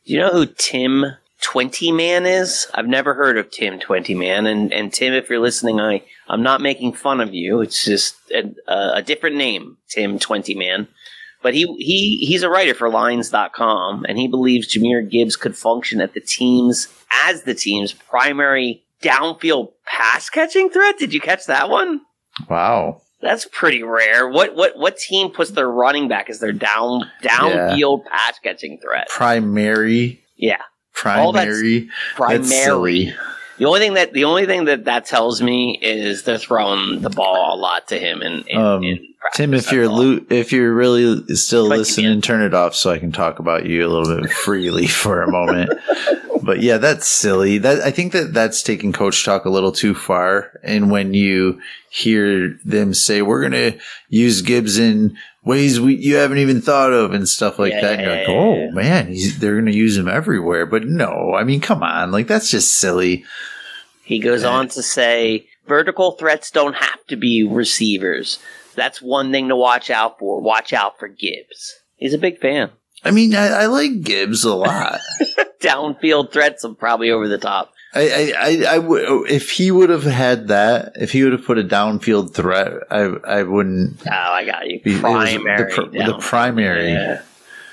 [0.05, 1.05] Do you know who Tim
[1.41, 2.67] Twentyman is?
[2.73, 6.61] I've never heard of Tim Twentyman, and and Tim, if you're listening, I I'm not
[6.61, 7.61] making fun of you.
[7.61, 10.87] It's just a, a, a different name, Tim Twentyman.
[11.45, 16.01] But he he he's a writer for Lines.com, and he believes Jahmyr Gibbs could function
[16.01, 16.87] at the team's
[17.23, 20.97] as the team's primary downfield pass catching threat.
[20.97, 22.01] Did you catch that one?
[22.49, 23.03] Wow.
[23.21, 24.27] That's pretty rare.
[24.27, 29.07] What what what team puts their running back as their down downfield pass catching threat?
[29.09, 30.63] Primary Yeah,
[30.95, 31.89] primary.
[32.15, 33.13] primary.
[33.57, 37.09] The only thing that the only thing that that tells me is they're throwing the
[37.09, 38.83] ball a lot to him in, Um.
[39.33, 43.11] Tim, if you're lo- if you're really still listening, turn it off so I can
[43.11, 45.71] talk about you a little bit freely for a moment.
[46.43, 47.57] but yeah, that's silly.
[47.57, 50.59] That I think that that's taking coach talk a little too far.
[50.63, 53.73] And when you hear them say we're gonna
[54.09, 57.93] use Gibbs in ways we you haven't even thought of and stuff like Yeah, that,
[57.93, 58.71] and you're yeah, like, yeah, oh yeah.
[58.71, 60.65] man, he's, they're gonna use him everywhere.
[60.65, 63.23] But no, I mean, come on, like that's just silly.
[64.03, 68.39] he goes on to say vertical threats don't have to be receivers.
[68.75, 70.41] That's one thing to watch out for.
[70.41, 71.75] Watch out for Gibbs.
[71.95, 72.71] He's a big fan.
[73.05, 74.99] I mean, I, I like Gibbs a lot.
[75.61, 77.71] Downfield threats are probably over the top.
[77.95, 81.45] I, I, I, I would if he would have had that, if he would have
[81.45, 84.01] put a downfield threat, I, I wouldn't.
[84.05, 84.81] Oh, I got you.
[84.81, 85.65] Be, Primary.
[85.65, 87.21] the, pr- the primary, Yeah.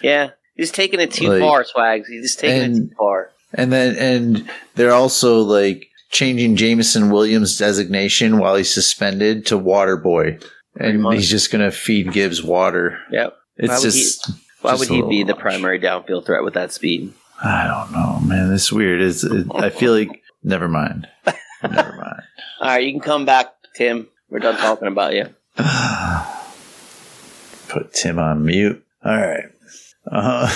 [0.02, 0.30] Yeah.
[0.54, 2.08] He's taking it too Like- far, Swags.
[2.08, 3.30] He's just taking it too far.
[3.54, 9.96] and then and they're also like changing Jameson Williams' designation while he's suspended to water
[9.96, 10.38] boy,
[10.78, 12.98] and he's just gonna feed Gibbs water.
[13.10, 13.34] Yep.
[13.56, 14.30] It's Why just.
[14.60, 17.12] Why just would he be the primary downfield threat with that speed?
[17.42, 18.52] I don't know, man.
[18.52, 19.00] It's weird.
[19.00, 19.24] It's.
[19.24, 20.22] It, I feel like.
[20.42, 21.08] Never mind.
[21.62, 22.22] Never mind.
[22.60, 24.08] All right, you can come back, Tim.
[24.28, 25.34] We're done talking about you.
[27.68, 28.84] Put Tim on mute.
[29.04, 29.44] All right.
[30.10, 30.48] Uh,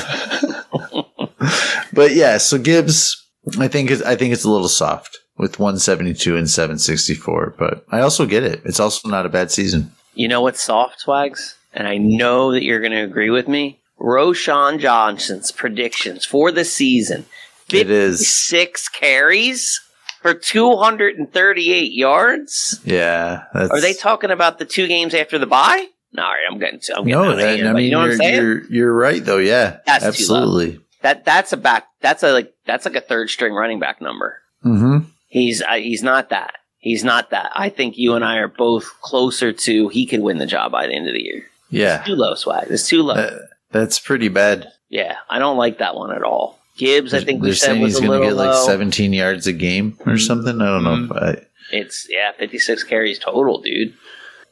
[1.92, 3.24] but yeah, so Gibbs,
[3.58, 8.00] I think it's, I think it's a little soft with 172 and 764, but I
[8.00, 8.62] also get it.
[8.64, 9.92] It's also not a bad season.
[10.14, 11.56] You know what's soft, Swags?
[11.72, 13.78] And I know that you're going to agree with me.
[13.98, 17.26] Roschon Johnson's predictions for the season
[17.72, 18.18] It is.
[18.18, 19.80] 56 carries
[20.22, 22.80] for 238 yards.
[22.84, 23.44] Yeah.
[23.54, 25.86] That's, Are they talking about the two games after the bye?
[26.12, 28.12] No, right, I'm getting, I'm getting no, that, hand, I mean, you know what you're,
[28.12, 28.34] I'm saying?
[28.42, 29.38] you're, you're right though.
[29.38, 29.78] Yeah.
[29.86, 30.80] That's absolutely.
[31.02, 31.86] That that's a back.
[32.00, 34.40] That's a like that's like a third string running back number.
[34.64, 35.08] Mm-hmm.
[35.28, 36.54] He's uh, he's not that.
[36.78, 37.52] He's not that.
[37.54, 40.86] I think you and I are both closer to he could win the job by
[40.86, 41.44] the end of the year.
[41.68, 42.68] Yeah, Too low, swag.
[42.70, 43.14] It's too low.
[43.14, 43.38] Uh,
[43.70, 44.70] that's pretty bad.
[44.88, 46.58] yeah, I don't like that one at all.
[46.76, 48.66] Gibbs, I think They're said saying was he's a going to little get like low.
[48.66, 50.16] 17 yards a game or mm-hmm.
[50.18, 50.60] something.
[50.60, 50.94] I don't know.
[50.94, 51.24] If mm-hmm.
[51.24, 53.94] I, It's yeah, fifty six carries total, dude.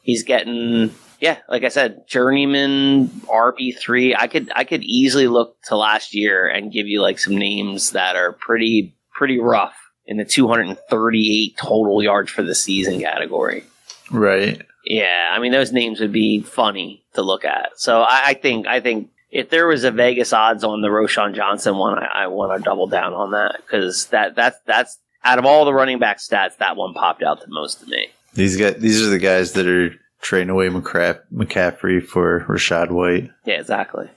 [0.01, 4.15] He's getting yeah, like I said, journeyman RB three.
[4.15, 7.91] I could I could easily look to last year and give you like some names
[7.91, 12.43] that are pretty pretty rough in the two hundred and thirty eight total yards for
[12.43, 13.63] the season category.
[14.11, 14.61] right.
[14.85, 17.71] Yeah, I mean those names would be funny to look at.
[17.77, 21.33] So I, I think I think if there was a Vegas odds on the Roschon
[21.35, 25.39] Johnson one, I, I want to double down on that because that that's that's out
[25.39, 28.07] of all the running back stats, that one popped out the most to me.
[28.35, 29.89] These guys, these are the guys that are
[30.21, 33.31] trading away McCra- McCaffrey for Rachaad White.
[33.45, 34.09] Yeah, exactly.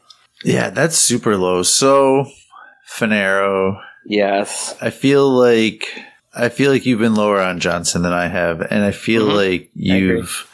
[0.45, 1.63] Yeah, that's super low.
[1.63, 2.27] So,
[2.89, 4.77] Fanaro, Yes.
[4.81, 5.87] I feel like
[6.35, 9.35] I feel like you've been lower on Johnson than I have, and I feel Mhm.
[9.35, 10.47] like you've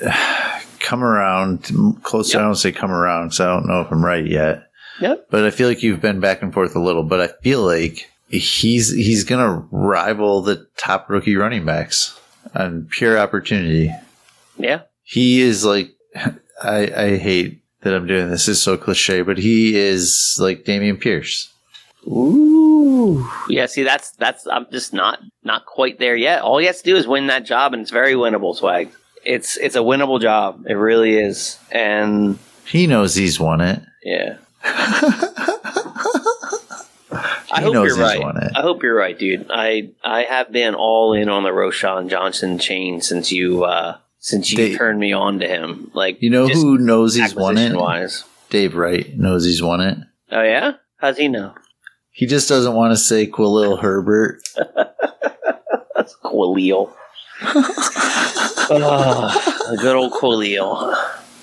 [0.80, 1.70] come around
[2.02, 2.38] closer.
[2.38, 4.64] I don't say come around because I don't know if I'm right yet,
[5.00, 5.26] Yep.
[5.30, 7.02] but I feel like you've been back and forth a little.
[7.02, 12.18] But I feel like he's he's gonna rival the top rookie running backs
[12.54, 13.92] on pure opportunity.
[14.56, 14.82] Yeah.
[15.02, 15.90] He is like
[16.62, 18.48] I I hate that I'm doing this.
[18.48, 21.52] It's so cliche, but he is like Dameon Pierce.
[22.06, 23.28] Ooh.
[23.48, 23.66] Yeah.
[23.66, 24.46] See, that's that's.
[24.46, 26.42] I'm just not not quite there yet.
[26.42, 28.54] All he has to do is win that job, and it's very winnable.
[28.54, 28.90] Swag.
[29.24, 30.64] It's it's a winnable job.
[30.68, 31.58] It really is.
[31.70, 33.82] And He knows he's won it.
[34.02, 34.36] yeah.
[37.52, 38.22] I hope you're right.
[38.54, 39.46] I hope you're right, dude.
[39.50, 44.50] I I have been all in on the Roschon Johnson chain since you uh since
[44.52, 45.90] you They- turned me on to him.
[45.92, 47.72] Like You know who knows he's won it?
[47.72, 48.24] acquisition-wise.
[48.50, 49.98] Dave Wright knows he's won it.
[50.30, 51.54] Oh yeah, how's he know?
[52.12, 54.40] He just doesn't want to say Khalil Herbert.
[55.96, 56.94] That's Khalil.
[58.72, 60.94] Oh, good old Khalil.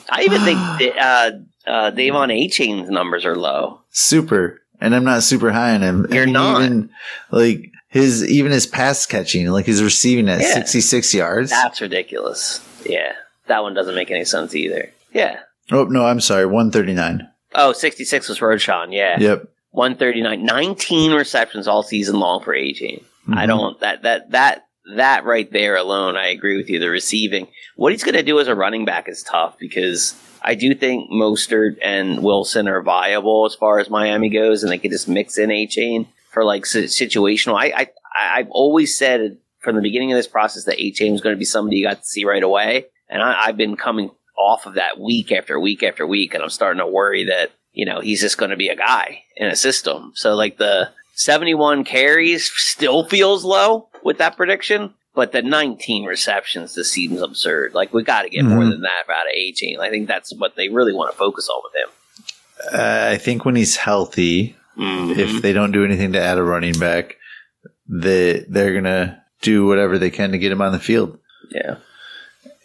[0.09, 0.57] I even think
[0.99, 1.31] uh,
[1.65, 3.81] uh, De'Von Achane's numbers are low.
[3.89, 4.61] Super.
[4.79, 6.05] And I'm not super high on him.
[6.11, 6.61] You're not.
[6.61, 6.89] Even,
[7.31, 10.53] like his even his pass catching, like his receiving at Yeah.
[10.53, 11.49] 66 yards.
[11.49, 12.61] That's ridiculous.
[12.85, 13.13] Yeah,
[13.47, 14.91] that one doesn't make any sense either.
[15.13, 15.39] Yeah.
[15.71, 17.27] Oh no, I'm sorry, 139.
[17.55, 18.93] Oh, 66 was Roschon.
[18.93, 19.19] Yeah.
[19.19, 19.47] Yep.
[19.71, 20.45] 139.
[20.45, 23.03] 19 receptions all season long for Achane.
[23.31, 23.47] I Mhm.
[23.47, 26.79] don't that that that that right there alone, I agree with you.
[26.79, 30.55] The receiving, what he's going to do as a running back is tough because I
[30.55, 34.91] do think Mostert and Wilson are viable as far as Miami goes, and they could
[34.91, 37.55] just mix in Achane for like situational.
[37.55, 41.21] I, I I- I've always said from the beginning of this process that Achane was
[41.21, 44.11] going to be somebody you got to see right away, and I, I've been coming
[44.37, 47.85] off of that week after week after week, and I'm starting to worry that you
[47.85, 50.13] know he's just going to be a guy in a system.
[50.15, 56.75] So like the 71 carries still feels low with that prediction, but the 19 receptions
[56.75, 57.73] this season's absurd.
[57.73, 58.71] Like we got to get more Mhm.
[58.71, 59.79] than that out of 18.
[59.79, 62.79] I think that's what they really want to focus on with him.
[62.79, 65.17] Uh, I think when he's healthy, Mhm.
[65.17, 67.15] if they don't do anything to add a running back,
[67.89, 71.17] they they're gonna do whatever they can to get him on the field.
[71.51, 71.75] yeah,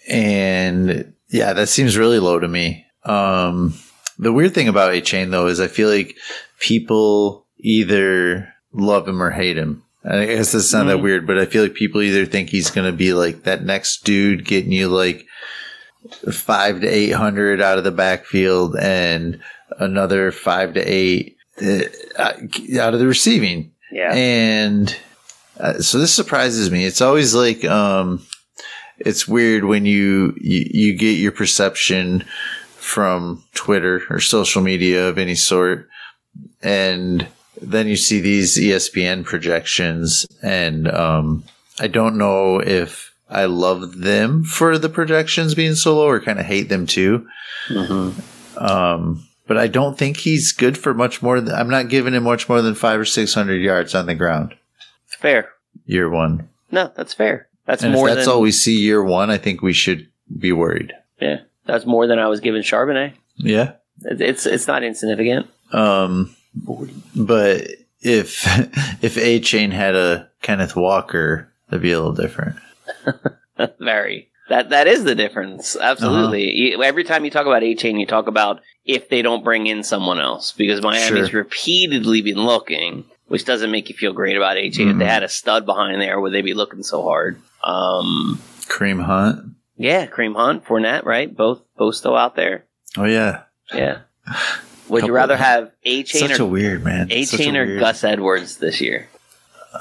[0.09, 2.87] And yeah, that seems really low to me.
[3.05, 3.75] Um,
[4.19, 6.17] the weird thing about Achane though is I feel like
[6.59, 9.83] people either love him or hate him.
[10.05, 11.03] I guess that's not that Mhm.
[11.03, 14.05] weird, but I feel like people either think he's going to be like that next
[14.05, 15.27] dude getting you like
[16.33, 19.39] five to eight hundred out of the backfield and
[19.79, 22.35] another five to eight uh,
[22.81, 23.71] out of the receiving.
[23.93, 24.97] yeah, And
[25.61, 26.85] uh, so this surprises me.
[26.85, 28.27] It's always like um,
[28.99, 32.25] it's weird when you, you you get your perception
[32.77, 35.89] from Twitter or social media of any sort,
[36.63, 37.27] and
[37.63, 41.45] then you see these ESPN projections, and um,
[41.81, 46.39] I don't know if I love them for the projections being so low or kind
[46.39, 47.27] of hate them too.
[47.69, 48.13] Mhm.
[48.61, 52.25] Um, but I don't think he's good for much more than I'm not giving him
[52.25, 54.55] much more than five or six hundred yards on the ground
[55.07, 55.49] fair.
[55.87, 56.49] year one.
[56.71, 57.49] No, that's fair.
[57.67, 60.09] That's And more if that's than all we see year one, I think we should
[60.39, 60.93] be worried.
[61.21, 61.39] yeah.
[61.65, 63.13] That's more than I was giving Charbonnet.
[63.37, 63.73] Yeah.
[64.05, 65.47] It- It's it's not insignificant.
[65.73, 67.67] Um, but
[68.01, 68.45] if
[69.03, 72.57] if Achane had a Kenneth Walker, that'd be a little different.
[73.79, 74.29] Very.
[74.49, 75.77] That that is the difference.
[75.77, 76.75] Absolutely.
[76.75, 76.83] Uh-huh.
[76.83, 80.19] Every time you talk about Achane, you talk about if they don't bring in someone
[80.19, 81.43] else because Miami's Sure.
[81.45, 84.91] repeatedly been looking, which doesn't make you feel great about Achane.
[84.91, 85.09] If they Mhm.
[85.09, 87.41] had a stud behind there, would they be looking so hard?
[87.63, 89.55] Um, Kareem Hunt.
[89.77, 91.35] yeah, Kareem Hunt, Fournette, right?
[91.35, 92.65] Both both still out there.
[92.99, 93.43] Oh yeah.
[93.73, 93.99] Yeah.
[94.93, 97.09] Would you rather have Achane Such a or weird man.
[97.09, 99.09] Achane or weird- Gus Edwards this year?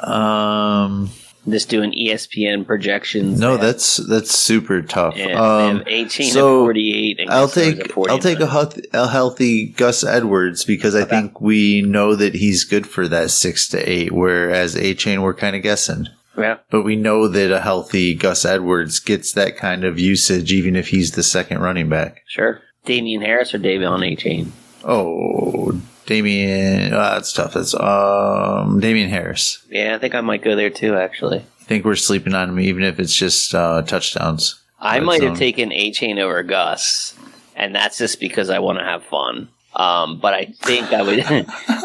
[0.02, 1.10] Um,
[1.50, 3.40] Just doing ESPN projections.
[3.40, 5.16] no, have- that's that's super tough.
[5.18, 7.20] yeah, um, Achane so forty-eight.
[7.20, 8.16] And I'll take at 49.
[8.16, 11.10] I'll take a healthy, a healthy Gus Edwards because I Okay.
[11.10, 14.12] think we know that he's good for that six to eight.
[14.12, 19.00] Whereas Achane, we're kind of guessing, Yeah, but we know that a healthy Gus Edwards
[19.00, 22.22] gets that kind of usage, even if he's the second running back.
[22.28, 22.62] sure.
[22.86, 24.48] Damien Harris or De'Von Achane?
[24.84, 26.94] Oh, Damien.
[26.94, 27.54] uh, that's tough.
[27.54, 29.64] That's um Damien Harris.
[29.70, 30.96] Yeah, I think I might go there too.
[30.96, 34.60] Actually, I think we're sleeping on him, even if it's just uh, touchdowns.
[34.80, 37.16] I might have taken Achane over Gus,
[37.56, 39.50] and that's just because I want to have fun.
[39.76, 41.20] Um, but I think I would.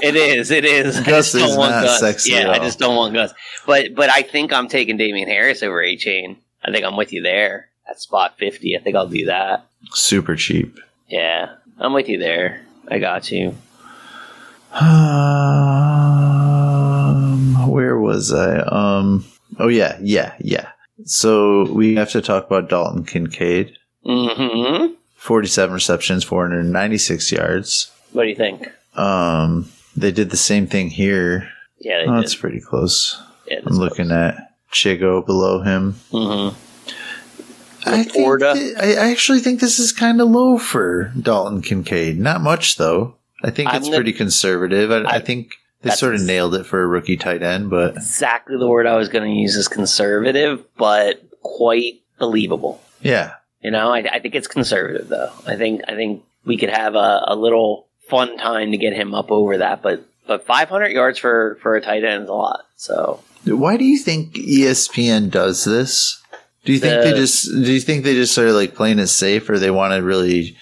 [0.02, 0.50] it is.
[0.50, 0.98] It is.
[1.00, 2.00] Gus is not Gus.
[2.00, 3.32] sexy Yeah, I just don't want Gus.
[3.66, 6.36] But but I think I'm taking Damien Harris over Achane.
[6.64, 8.76] I think I'm with you there at spot fifty.
[8.76, 9.66] I think I'll do that.
[9.92, 10.78] Super cheap.
[11.08, 12.65] Yeah, I'm with you there.
[12.88, 13.54] I got you.
[16.36, 18.58] Um, where was I?
[18.60, 19.24] Um,
[19.58, 20.68] oh yeah, yeah, yeah.
[21.04, 23.76] So we have to talk about Dalton Kincaid.
[24.04, 27.90] hmm Forty-seven receptions, four hundred ninety-six yards.
[28.12, 28.68] What do you think?
[28.94, 31.48] Um, they did the same thing here.
[31.80, 32.22] Yeah, they Oh, did.
[32.22, 33.20] that's pretty close.
[33.48, 35.92] Yeah, I'm looking at Chigo below him.
[36.12, 36.48] hmm
[37.86, 42.18] I think thi- I actually think this is kind of low for Dalton Kincaid.
[42.18, 43.14] Not much though.
[43.44, 44.90] I think I'm it's gonna- pretty conservative.
[44.90, 47.96] I, I I- think they sort of nailed it for a rookie tight end, but
[47.96, 52.80] Exactly the word I was going to use is conservative, but quite believable.
[53.02, 55.30] yeah, You know, I, I think it's conservative though.
[55.46, 59.14] I think I think we could have a, a little fun time to get him
[59.14, 62.64] up over that, but but 500 yards for for a tight end is a lot.
[62.76, 66.20] So Why do you think ESPN does this?
[66.66, 69.48] Do you think they just do you think they just are like playing it safe
[69.48, 70.56] or they want to really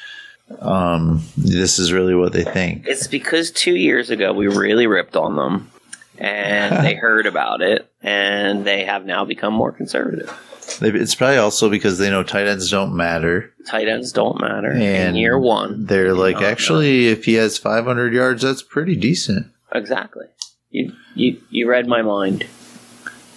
[0.60, 2.86] um this is really what they think?
[2.86, 5.70] it's because two years ago we really ripped on them,
[6.18, 10.32] and they heard about it, and they have now become more conservative.
[10.80, 14.80] It's probably also because they know tight ends don't matter Tight ends don't matter in
[14.82, 15.86] and year one.
[15.86, 19.46] They're like actually if he has 500 yards that's pretty decent.
[19.72, 20.26] Exactly.
[20.70, 22.46] You you you read my mind.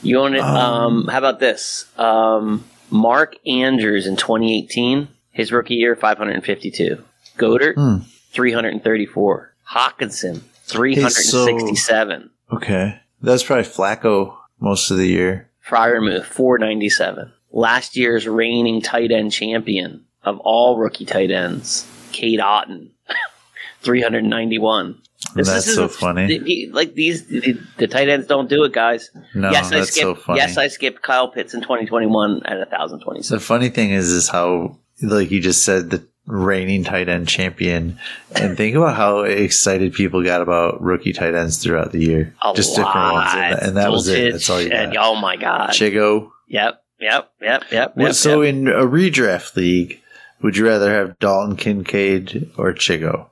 [0.08, 0.40] You own it.
[0.42, 1.86] Um, Um, how about this?
[1.98, 7.04] Um, Mark Andrews in 2018, his rookie year, 552.
[7.38, 7.98] Goedert, Hmm.
[8.32, 9.54] 334.
[9.70, 12.30] Hockenson, 367.
[12.54, 13.00] Okay.
[13.22, 15.50] That's probably Flacco most of the year.
[15.68, 17.34] Freiermuth, 497.
[17.52, 22.90] Last year's reigning tight end champion of all rookie tight ends, Cade Otton,
[23.82, 25.02] 391.
[25.34, 26.38] That's is- so funny.
[26.38, 29.10] the- Like these, the, the tight ends don't do it, guys.
[29.34, 30.04] No, yes, I that's skipped.
[30.04, 30.40] so funny.
[30.40, 33.30] Yes, I skipped Kyle Pitts in 2021 at 1,026.
[33.30, 37.98] The funny thing is, is how, like you just said, the reigning tight end champion,
[38.36, 42.36] and think about how excited people got about rookie tight ends throughout the year.
[42.44, 43.38] A just different ones, lot.
[43.38, 44.34] and, and that was it.
[44.34, 44.96] That's all you got.
[44.98, 45.72] oh my god!
[45.72, 46.34] Chigo.
[46.50, 47.96] Yep, yep, yep, yep.
[47.96, 48.54] Well, yep, so yep.
[48.54, 50.02] in a redraft league,
[50.42, 53.32] would you rather have Dalton Kincaid or Chigo?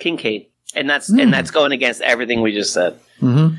[0.00, 1.20] Kincaid, and that's Hmm.
[1.20, 2.98] and that's going against everything we just said.
[3.20, 3.56] Mm-hmm.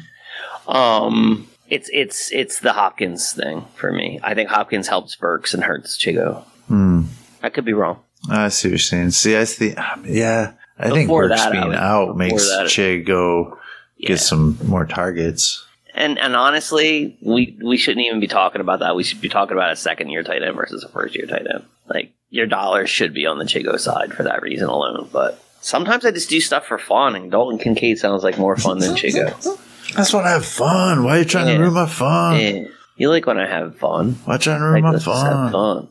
[0.75, 4.19] Um, it's it's it's the Hopkins thing for me.
[4.23, 6.45] I think Hopkins helps Burks and hurts Chigo.
[6.67, 7.03] Hmm.
[7.43, 7.99] I could be wrong.
[8.29, 9.11] I see what you're saying.
[9.11, 9.75] See, I see.
[10.05, 13.57] Yeah, I think Burks that, being would- out makes that- Chigo
[13.97, 14.09] Yeah.
[14.09, 15.63] get some more targets.
[15.93, 18.95] And and honestly, we we shouldn't even be talking about that.
[18.95, 21.47] We should be talking about a second year tight end versus a first year tight
[21.51, 21.63] end.
[21.87, 25.07] Like your dollars should be on the Chigo side for that reason alone.
[25.13, 28.79] But sometimes I just do stuff for fun, and Dalton Kincaid sounds like more fun
[28.79, 29.35] than Chigo.
[29.95, 31.03] That's when I have fun.
[31.03, 31.55] Why are you trying Yeah.
[31.55, 32.35] to ruin my fun?
[32.37, 32.65] Eh,
[32.97, 34.17] you like when I have fun.
[34.25, 35.51] Why trying to Like ruin my just have fun?
[35.51, 35.87] fun.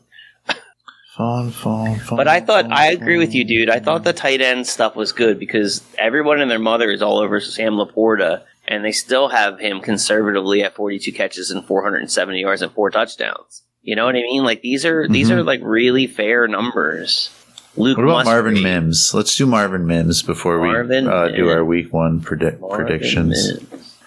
[1.17, 2.17] Fun, fun, fun.
[2.17, 3.69] But I thought fun, I agree with you, dude.
[3.69, 7.19] I thought the tight end stuff was good because everyone and their mother is all
[7.19, 12.61] over Sam LaPorta, and they still have him conservatively at 42 catches and 470 yards
[12.61, 13.61] and four touchdowns.
[13.81, 14.43] You know what I mean?
[14.43, 15.35] Like these are these Mhm.
[15.37, 17.29] are like really fair numbers.
[17.77, 19.11] Luke What about Marvin Musgrave- Mims?
[19.13, 23.51] Let's do Marvin Mims before Marvin we uh, do our week one Marvin predictions.
[23.53, 23.99] Mims.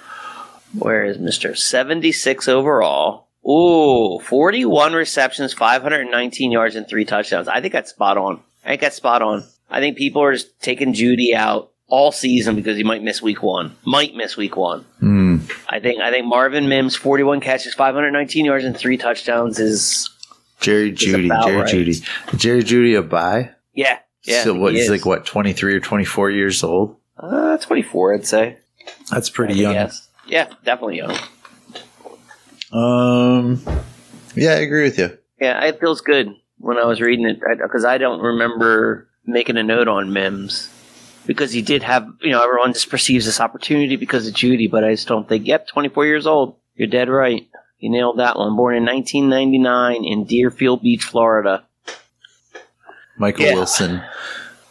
[0.79, 3.29] Where is Mister 76 overall?
[3.49, 7.49] Ooh, 41 receptions, 519 yards, and three touchdowns.
[7.49, 8.41] I think that's spot on.
[8.65, 9.45] I think that's spot on.
[9.71, 13.43] I think people are just taking Jeudy out all season because he might miss week
[13.43, 13.75] one.
[13.85, 14.85] Might miss week one.
[15.01, 15.39] Hmm.
[15.69, 20.11] I think I think Marvin Mims, 41 catches, 519 yards, and three touchdowns is
[20.61, 21.67] Jerry Jeudy, Jerry right.
[21.75, 23.51] Jeudy, Jerry Jeudy a buy.
[23.79, 23.99] Yeah.
[24.25, 24.73] Yeah, so what?
[24.73, 24.91] he He's is.
[24.91, 26.97] like what, twenty three or twenty four years old?
[27.17, 28.57] Uh, 24, I'd say.
[29.11, 29.75] That's pretty young.
[29.75, 30.09] Yes.
[30.27, 31.17] Yeah, definitely young.
[32.73, 33.63] Um,
[34.35, 35.17] yeah, I agree with you.
[35.41, 39.63] Yeah, it feels good when I was reading it because I don't remember making a
[39.63, 40.69] note on Mims.
[41.27, 44.83] because he did have, you know, everyone just perceives this opportunity because of Jeudy, but
[44.85, 46.57] I just don't think, yep, 24 years old.
[46.75, 47.47] You're dead right.
[47.79, 48.57] You nailed that one.
[48.57, 51.65] Born in 1999 in Deerfield Beach, Florida.
[53.19, 53.55] Michael Yeah.
[53.55, 54.03] Wilson.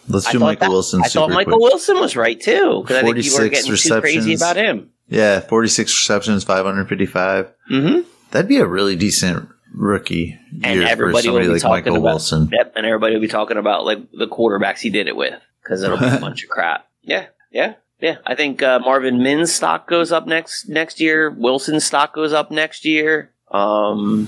[0.09, 1.01] Let's do Michael that- Wilson.
[1.03, 1.69] I thought Michael quick.
[1.71, 4.41] Wilson was right too, because I think were 46 getting too crazy receptions.
[4.41, 4.89] about him.
[5.09, 7.51] Yeah, 46 receptions, 555.
[7.67, 7.99] hmm
[8.31, 11.73] That'd be a really decent rookie And year for everybody will somebody be like talking
[11.93, 12.49] Michael about Wilson.
[12.51, 15.83] Yep, and everybody will be talking about like the quarterbacks he did it with, because
[15.83, 16.87] it'll be a bunch of crap.
[17.03, 18.17] Yeah, yeah, yeah.
[18.25, 21.29] I think uh, Marvin Mims' stock goes up next next year.
[21.29, 23.31] Wilson's stock goes up next year.
[23.51, 24.27] Um,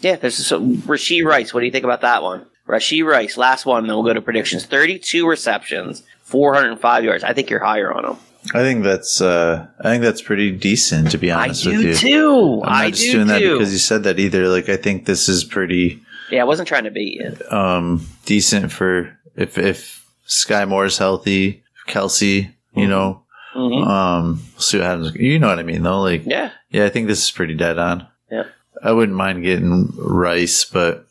[0.00, 1.52] yeah, there's some Rashee Rice.
[1.52, 2.46] What do you think about that one?
[2.66, 3.86] Rashee Rice, last one.
[3.86, 4.64] Then we'll go to predictions.
[4.66, 7.22] Thirty-two receptions, four hundred and five yards.
[7.24, 8.16] I think you're higher on him.
[8.54, 11.88] I think that's uh I think that's pretty decent to be I honest with do
[11.88, 11.94] you.
[11.94, 12.62] too.
[12.64, 14.48] I'm not I just do doing that because you said that either.
[14.48, 16.00] Like I think this is pretty
[16.30, 17.36] yeah, I wasn't trying to bait you.
[17.56, 24.78] um decent for if if Sky Moore's healthy, Kelce, you know, hmm um we'll see
[24.78, 25.14] what happens.
[25.16, 26.00] You know what I mean though?
[26.02, 28.06] Like Yeah, yeah, I think this is pretty dead on.
[28.30, 28.44] Yeah.
[28.80, 31.08] I wouldn't mind getting Rice, but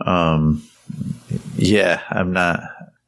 [0.00, 0.62] um
[1.56, 2.60] yeah, I'm not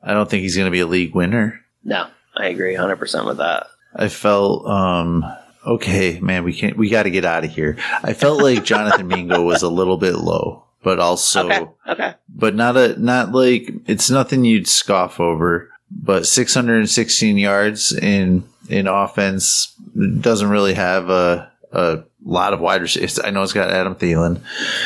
[0.02, 1.60] I don't think he's gonna be a league winner.
[1.84, 2.06] no,
[2.36, 3.66] I agree, hundred percent with that.
[3.94, 5.24] I felt um
[5.66, 7.76] okay, man, we can't we gotta get out of here.
[8.02, 12.14] I felt like Jonathan Mingo was a little bit low, but also okay, okay.
[12.28, 15.68] but not a not like it's nothing you'd scoff over.
[15.92, 19.74] But 616 yards in in offense
[20.20, 23.18] doesn't really have a a lot of wide receivers.
[23.18, 24.40] I know it's got Adam Thielen,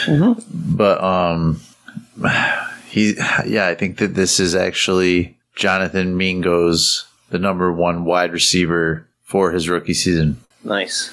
[0.07, 0.42] Mhm.
[0.51, 1.61] but um,
[2.95, 3.14] he
[3.47, 9.51] yeah, I think that this is actually Jonathan Mingo's the number one wide receiver for
[9.53, 10.40] his rookie season.
[10.62, 11.12] Nice.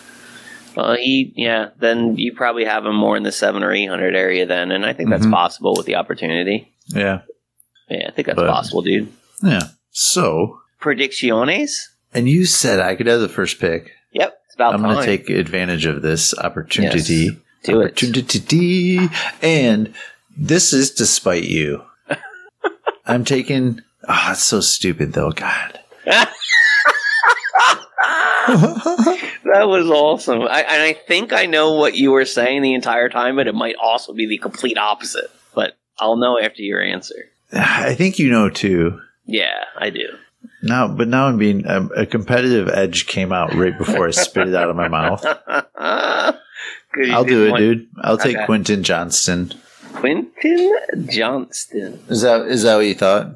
[0.75, 4.15] Well, he, yeah, then you probably have him more in the seven or eight hundred
[4.15, 5.31] area then, and I think that's Mhm.
[5.31, 6.71] possible with the opportunity.
[6.87, 7.21] Yeah,
[7.89, 9.09] Yeah, I think that's But- possible, dude.
[9.43, 9.63] yeah.
[9.91, 11.71] So, Predicciones?
[12.13, 13.91] and you said I could have the first pick.
[14.13, 17.13] Yep, it's about I'm going to take advantage of this opportunity.
[17.25, 17.35] Yes.
[17.63, 17.85] Do it.
[17.87, 19.09] Opportunity.
[19.41, 19.93] And
[20.37, 21.83] this is despite you.
[23.05, 23.81] I'm taking.
[24.07, 25.31] Oh, that's so stupid, though.
[25.31, 25.79] God.
[28.47, 30.41] that was awesome.
[30.43, 33.55] I, and I think I know what you were saying the entire time, but it
[33.55, 35.29] might also be the complete opposite.
[35.53, 37.29] But I'll know after your answer.
[37.53, 38.99] I think you know too.
[39.25, 40.07] Yeah, I do.
[40.63, 44.47] Now, but now I'm being um, a competitive edge came out right before I spit
[44.47, 45.23] it out of my mouth.
[45.75, 47.87] I'll do it, want- dude.
[48.01, 48.45] I'll take Okay.
[48.45, 49.53] Quentin Johnston.
[49.93, 52.03] Quentin Johnston.
[52.09, 53.35] Is that is that what you thought?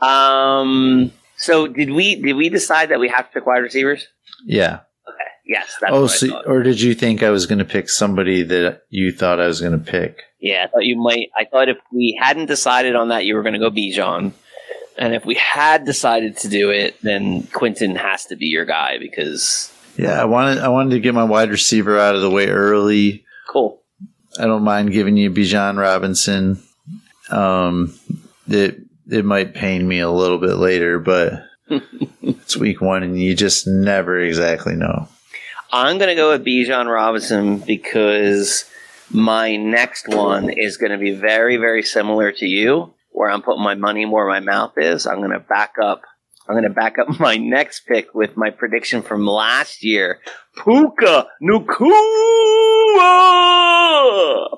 [0.00, 1.12] Um.
[1.36, 4.06] So did we did we decide that we have to pick wide receivers?
[4.44, 4.80] Yeah.
[5.08, 5.18] Okay.
[5.46, 5.76] Yes.
[5.80, 8.82] That's oh, what so, or did you think I was going to pick somebody that
[8.90, 10.22] you thought I was going to pick?
[10.40, 11.28] Yeah, I thought you might.
[11.36, 14.32] I thought if we hadn't decided on that, you were going to go Bijan,
[14.98, 18.98] and if we had decided to do it, then Quentin has to be your guy
[18.98, 22.48] because Yeah, I wanted I wanted to get my wide receiver out of the way
[22.48, 23.24] early.
[23.48, 23.82] cool.
[24.38, 26.62] I don't mind giving you Bijan Robinson.
[27.30, 27.98] Um,
[28.48, 28.80] it
[29.10, 31.44] it might pain me a little bit later, but
[32.22, 35.08] it's week one, and you just never exactly know.
[35.72, 38.64] I'm going to go with Bijan Robinson because
[39.10, 43.64] my next one is going to be very very similar to you, where I'm putting
[43.64, 45.06] my money where my mouth is.
[45.06, 46.02] I'm going to back up.
[46.48, 50.20] I'm going to back up my next pick with my prediction from last year.
[50.62, 51.92] Puka Nacua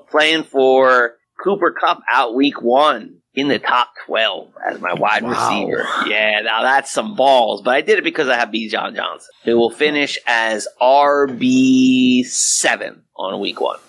[0.09, 5.29] playing for Cooper Kupp out week one in the top 12 as my wide Wow.
[5.29, 5.87] receiver.
[6.07, 9.55] Yeah, now that's some balls, but I did it because I have Bijan Johnson, who
[9.57, 13.79] will finish as RB7 on week one.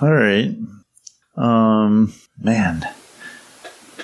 [0.00, 0.56] All right,
[1.36, 2.88] um, man,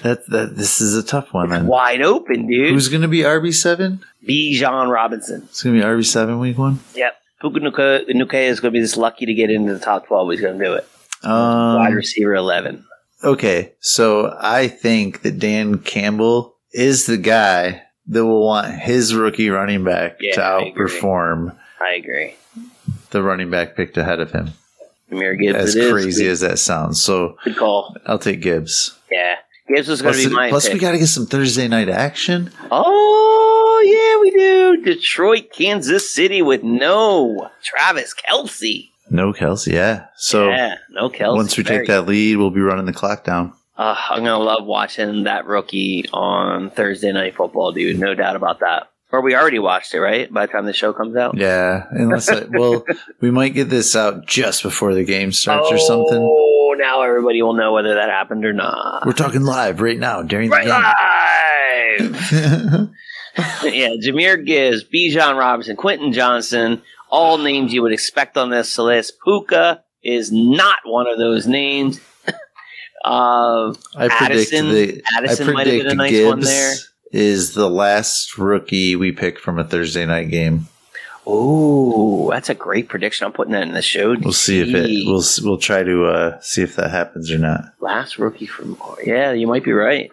[0.05, 1.50] that that this is a tough one.
[1.50, 2.72] Then Wide open, dude.
[2.72, 4.05] who's going to be RB seven?
[4.26, 5.42] Bijan Robinson.
[5.44, 6.78] It's going to be RB seven week one.
[6.94, 7.14] Yep.
[7.40, 10.30] Puka Nacua, Nacua is going to be just lucky to get into the top 12.
[10.30, 10.86] He's going to do it.
[11.22, 12.84] Wide Um, receiver 11.
[13.22, 19.50] okay, so I think that Dan Campbell is the guy that will want his rookie
[19.50, 20.86] running back Yeah, to I agree.
[20.90, 22.34] outperform I agree.
[23.11, 24.50] the running back picked ahead of him.
[25.11, 25.59] Jahmyr Gibbs.
[25.59, 25.92] as is.
[25.92, 27.00] crazy Good, as that sounds.
[27.02, 27.94] So good call.
[28.07, 28.96] I'll take Gibbs.
[29.12, 29.36] Yeah.
[29.68, 31.88] Gibbs was going Plus, to be my plus we got to get some Thursday night
[31.88, 32.50] action.
[32.70, 34.82] Oh, yeah, we do.
[34.84, 38.90] Detroit, Kansas City with no Travis Kelce.
[39.10, 40.06] No Kelce, yeah.
[40.16, 41.36] So yeah, no Kelce.
[41.36, 43.52] once we take that lead, we'll be running the clock down.
[43.76, 47.98] Uh, I'm gonna love watching that rookie on Thursday Night Football, dude.
[47.98, 48.88] No doubt about that.
[49.12, 50.32] Or we already watched it, right?
[50.32, 51.36] By the time the show comes out.
[51.36, 52.84] Yeah, unless I, well,
[53.20, 56.20] we might get this out just before the game starts or something.
[57.05, 59.07] Everybody will know whether that happened or not.
[59.07, 60.68] We're talking live right now during the game.
[60.68, 62.90] live.
[63.64, 69.14] yeah, Jahmyr Gibbs, Bijan Robinson, Quentin Johnston, all names you would expect on this list.
[69.24, 72.00] Puka is not one of those names.
[73.05, 76.40] uh, I predict Addison, the Addison I might have been a predict nice Gibbs one
[76.40, 76.74] there.
[77.11, 80.68] is the last rookie we pick from a Thursday night game.
[81.27, 83.27] Oh, that's a great prediction.
[83.27, 84.14] I'm putting that in the show.
[84.20, 85.07] We'll see if it.
[85.07, 88.79] We'll we'll try to uh, see if that happens or not last rookie from.
[89.05, 90.11] Yeah, you might be right.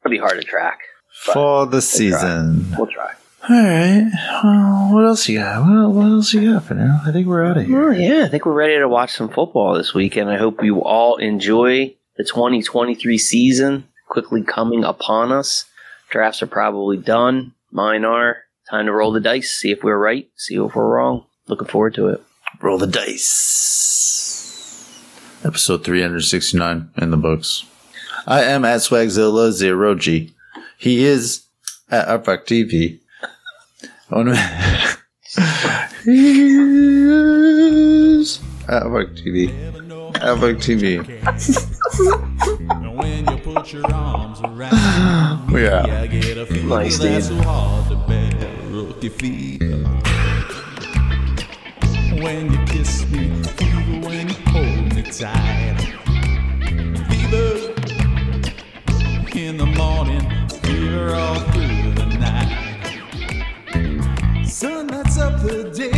[0.00, 0.80] It'll be hard to track.
[1.24, 2.66] For the season.
[2.76, 3.12] We'll try.
[3.48, 4.10] All right.
[4.44, 5.62] Well, what else you got?
[5.62, 7.00] What, what else you got for now?
[7.04, 7.88] I think we're out of here.
[7.88, 10.30] Well, yeah, I think we're ready to watch some football this weekend.
[10.30, 15.64] I hope you all enjoy the 2023 season quickly coming upon us.
[16.10, 17.54] Drafts are probably done.
[17.70, 18.38] Mine are.
[18.72, 21.26] Time to roll the dice, see if we're right, see if we're wrong.
[21.46, 22.22] Looking forward to it.
[22.62, 23.28] Roll the dice.
[25.44, 27.66] Episode 369 in the books.
[28.26, 30.32] I am at Swagzilla Zero G.
[30.78, 31.44] He is
[31.90, 33.00] at Upfuck TV.
[34.10, 34.32] Oh no.
[36.04, 36.46] he
[38.20, 39.50] is at Upfuck TV.
[40.14, 41.04] Upfuck TV.
[42.96, 45.82] when you put your arms around me, Yeah.
[45.84, 47.28] I get a feeling Nice, that's
[49.02, 49.82] Rookie fever.
[52.22, 55.76] When you kiss me, fever when you hold me tight.
[57.10, 57.74] Fever
[59.36, 60.22] in the morning,
[60.62, 62.52] fever all through the night.
[64.46, 65.91] Sun lights up the daytime,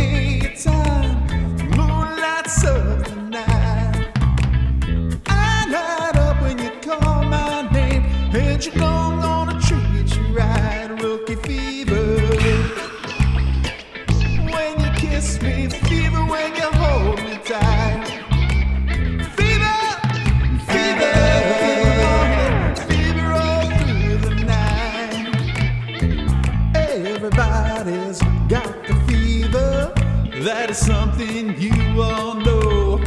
[31.15, 32.97] something you all know.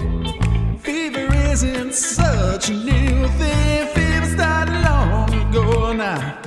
[0.79, 3.87] Fever isn't such a new thing.
[3.89, 6.41] Fever started long ago now.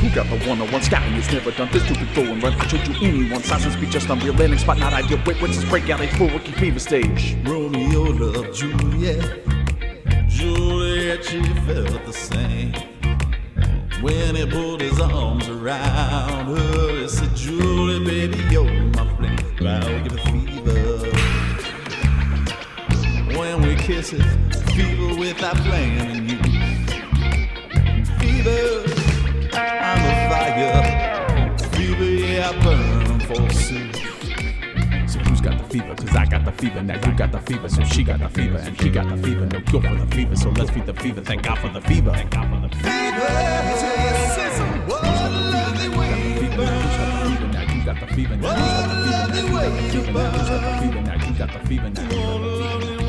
[0.00, 2.86] Who got the one-on-one scouting who's never done this to before and run I showed
[2.86, 6.10] you anyone Silence speak just unreal landing spot not ideal Wait, what's this breakout age
[6.10, 9.40] full rookie fever stage Romeo loved Juliet.
[10.28, 12.72] Juliet, she felt the same.
[14.02, 19.25] When he put his arms around her, he said, Julie, baby, you're my flame.
[19.66, 21.08] I'll give it fever.
[23.38, 24.22] When we kiss it,
[24.72, 26.38] fever without blaming you.
[28.18, 28.84] Fever,
[29.54, 31.58] I'm a fire.
[31.70, 33.92] Fever, yeah, I burn for soon.
[35.08, 35.94] So who's got the fever?
[35.94, 38.58] Cause I got the fever Now you got the fever So she got the fever
[38.58, 41.20] And he got the fever No cure for the fever So let's feed the fever
[41.20, 44.05] Thank God for the fever Thank God for the fever Fever,
[48.16, 49.92] fever Now who's got the fever?
[49.92, 51.86] Now you got the fever Now who's got the fever?
[51.86, 53.05] You got the fever Now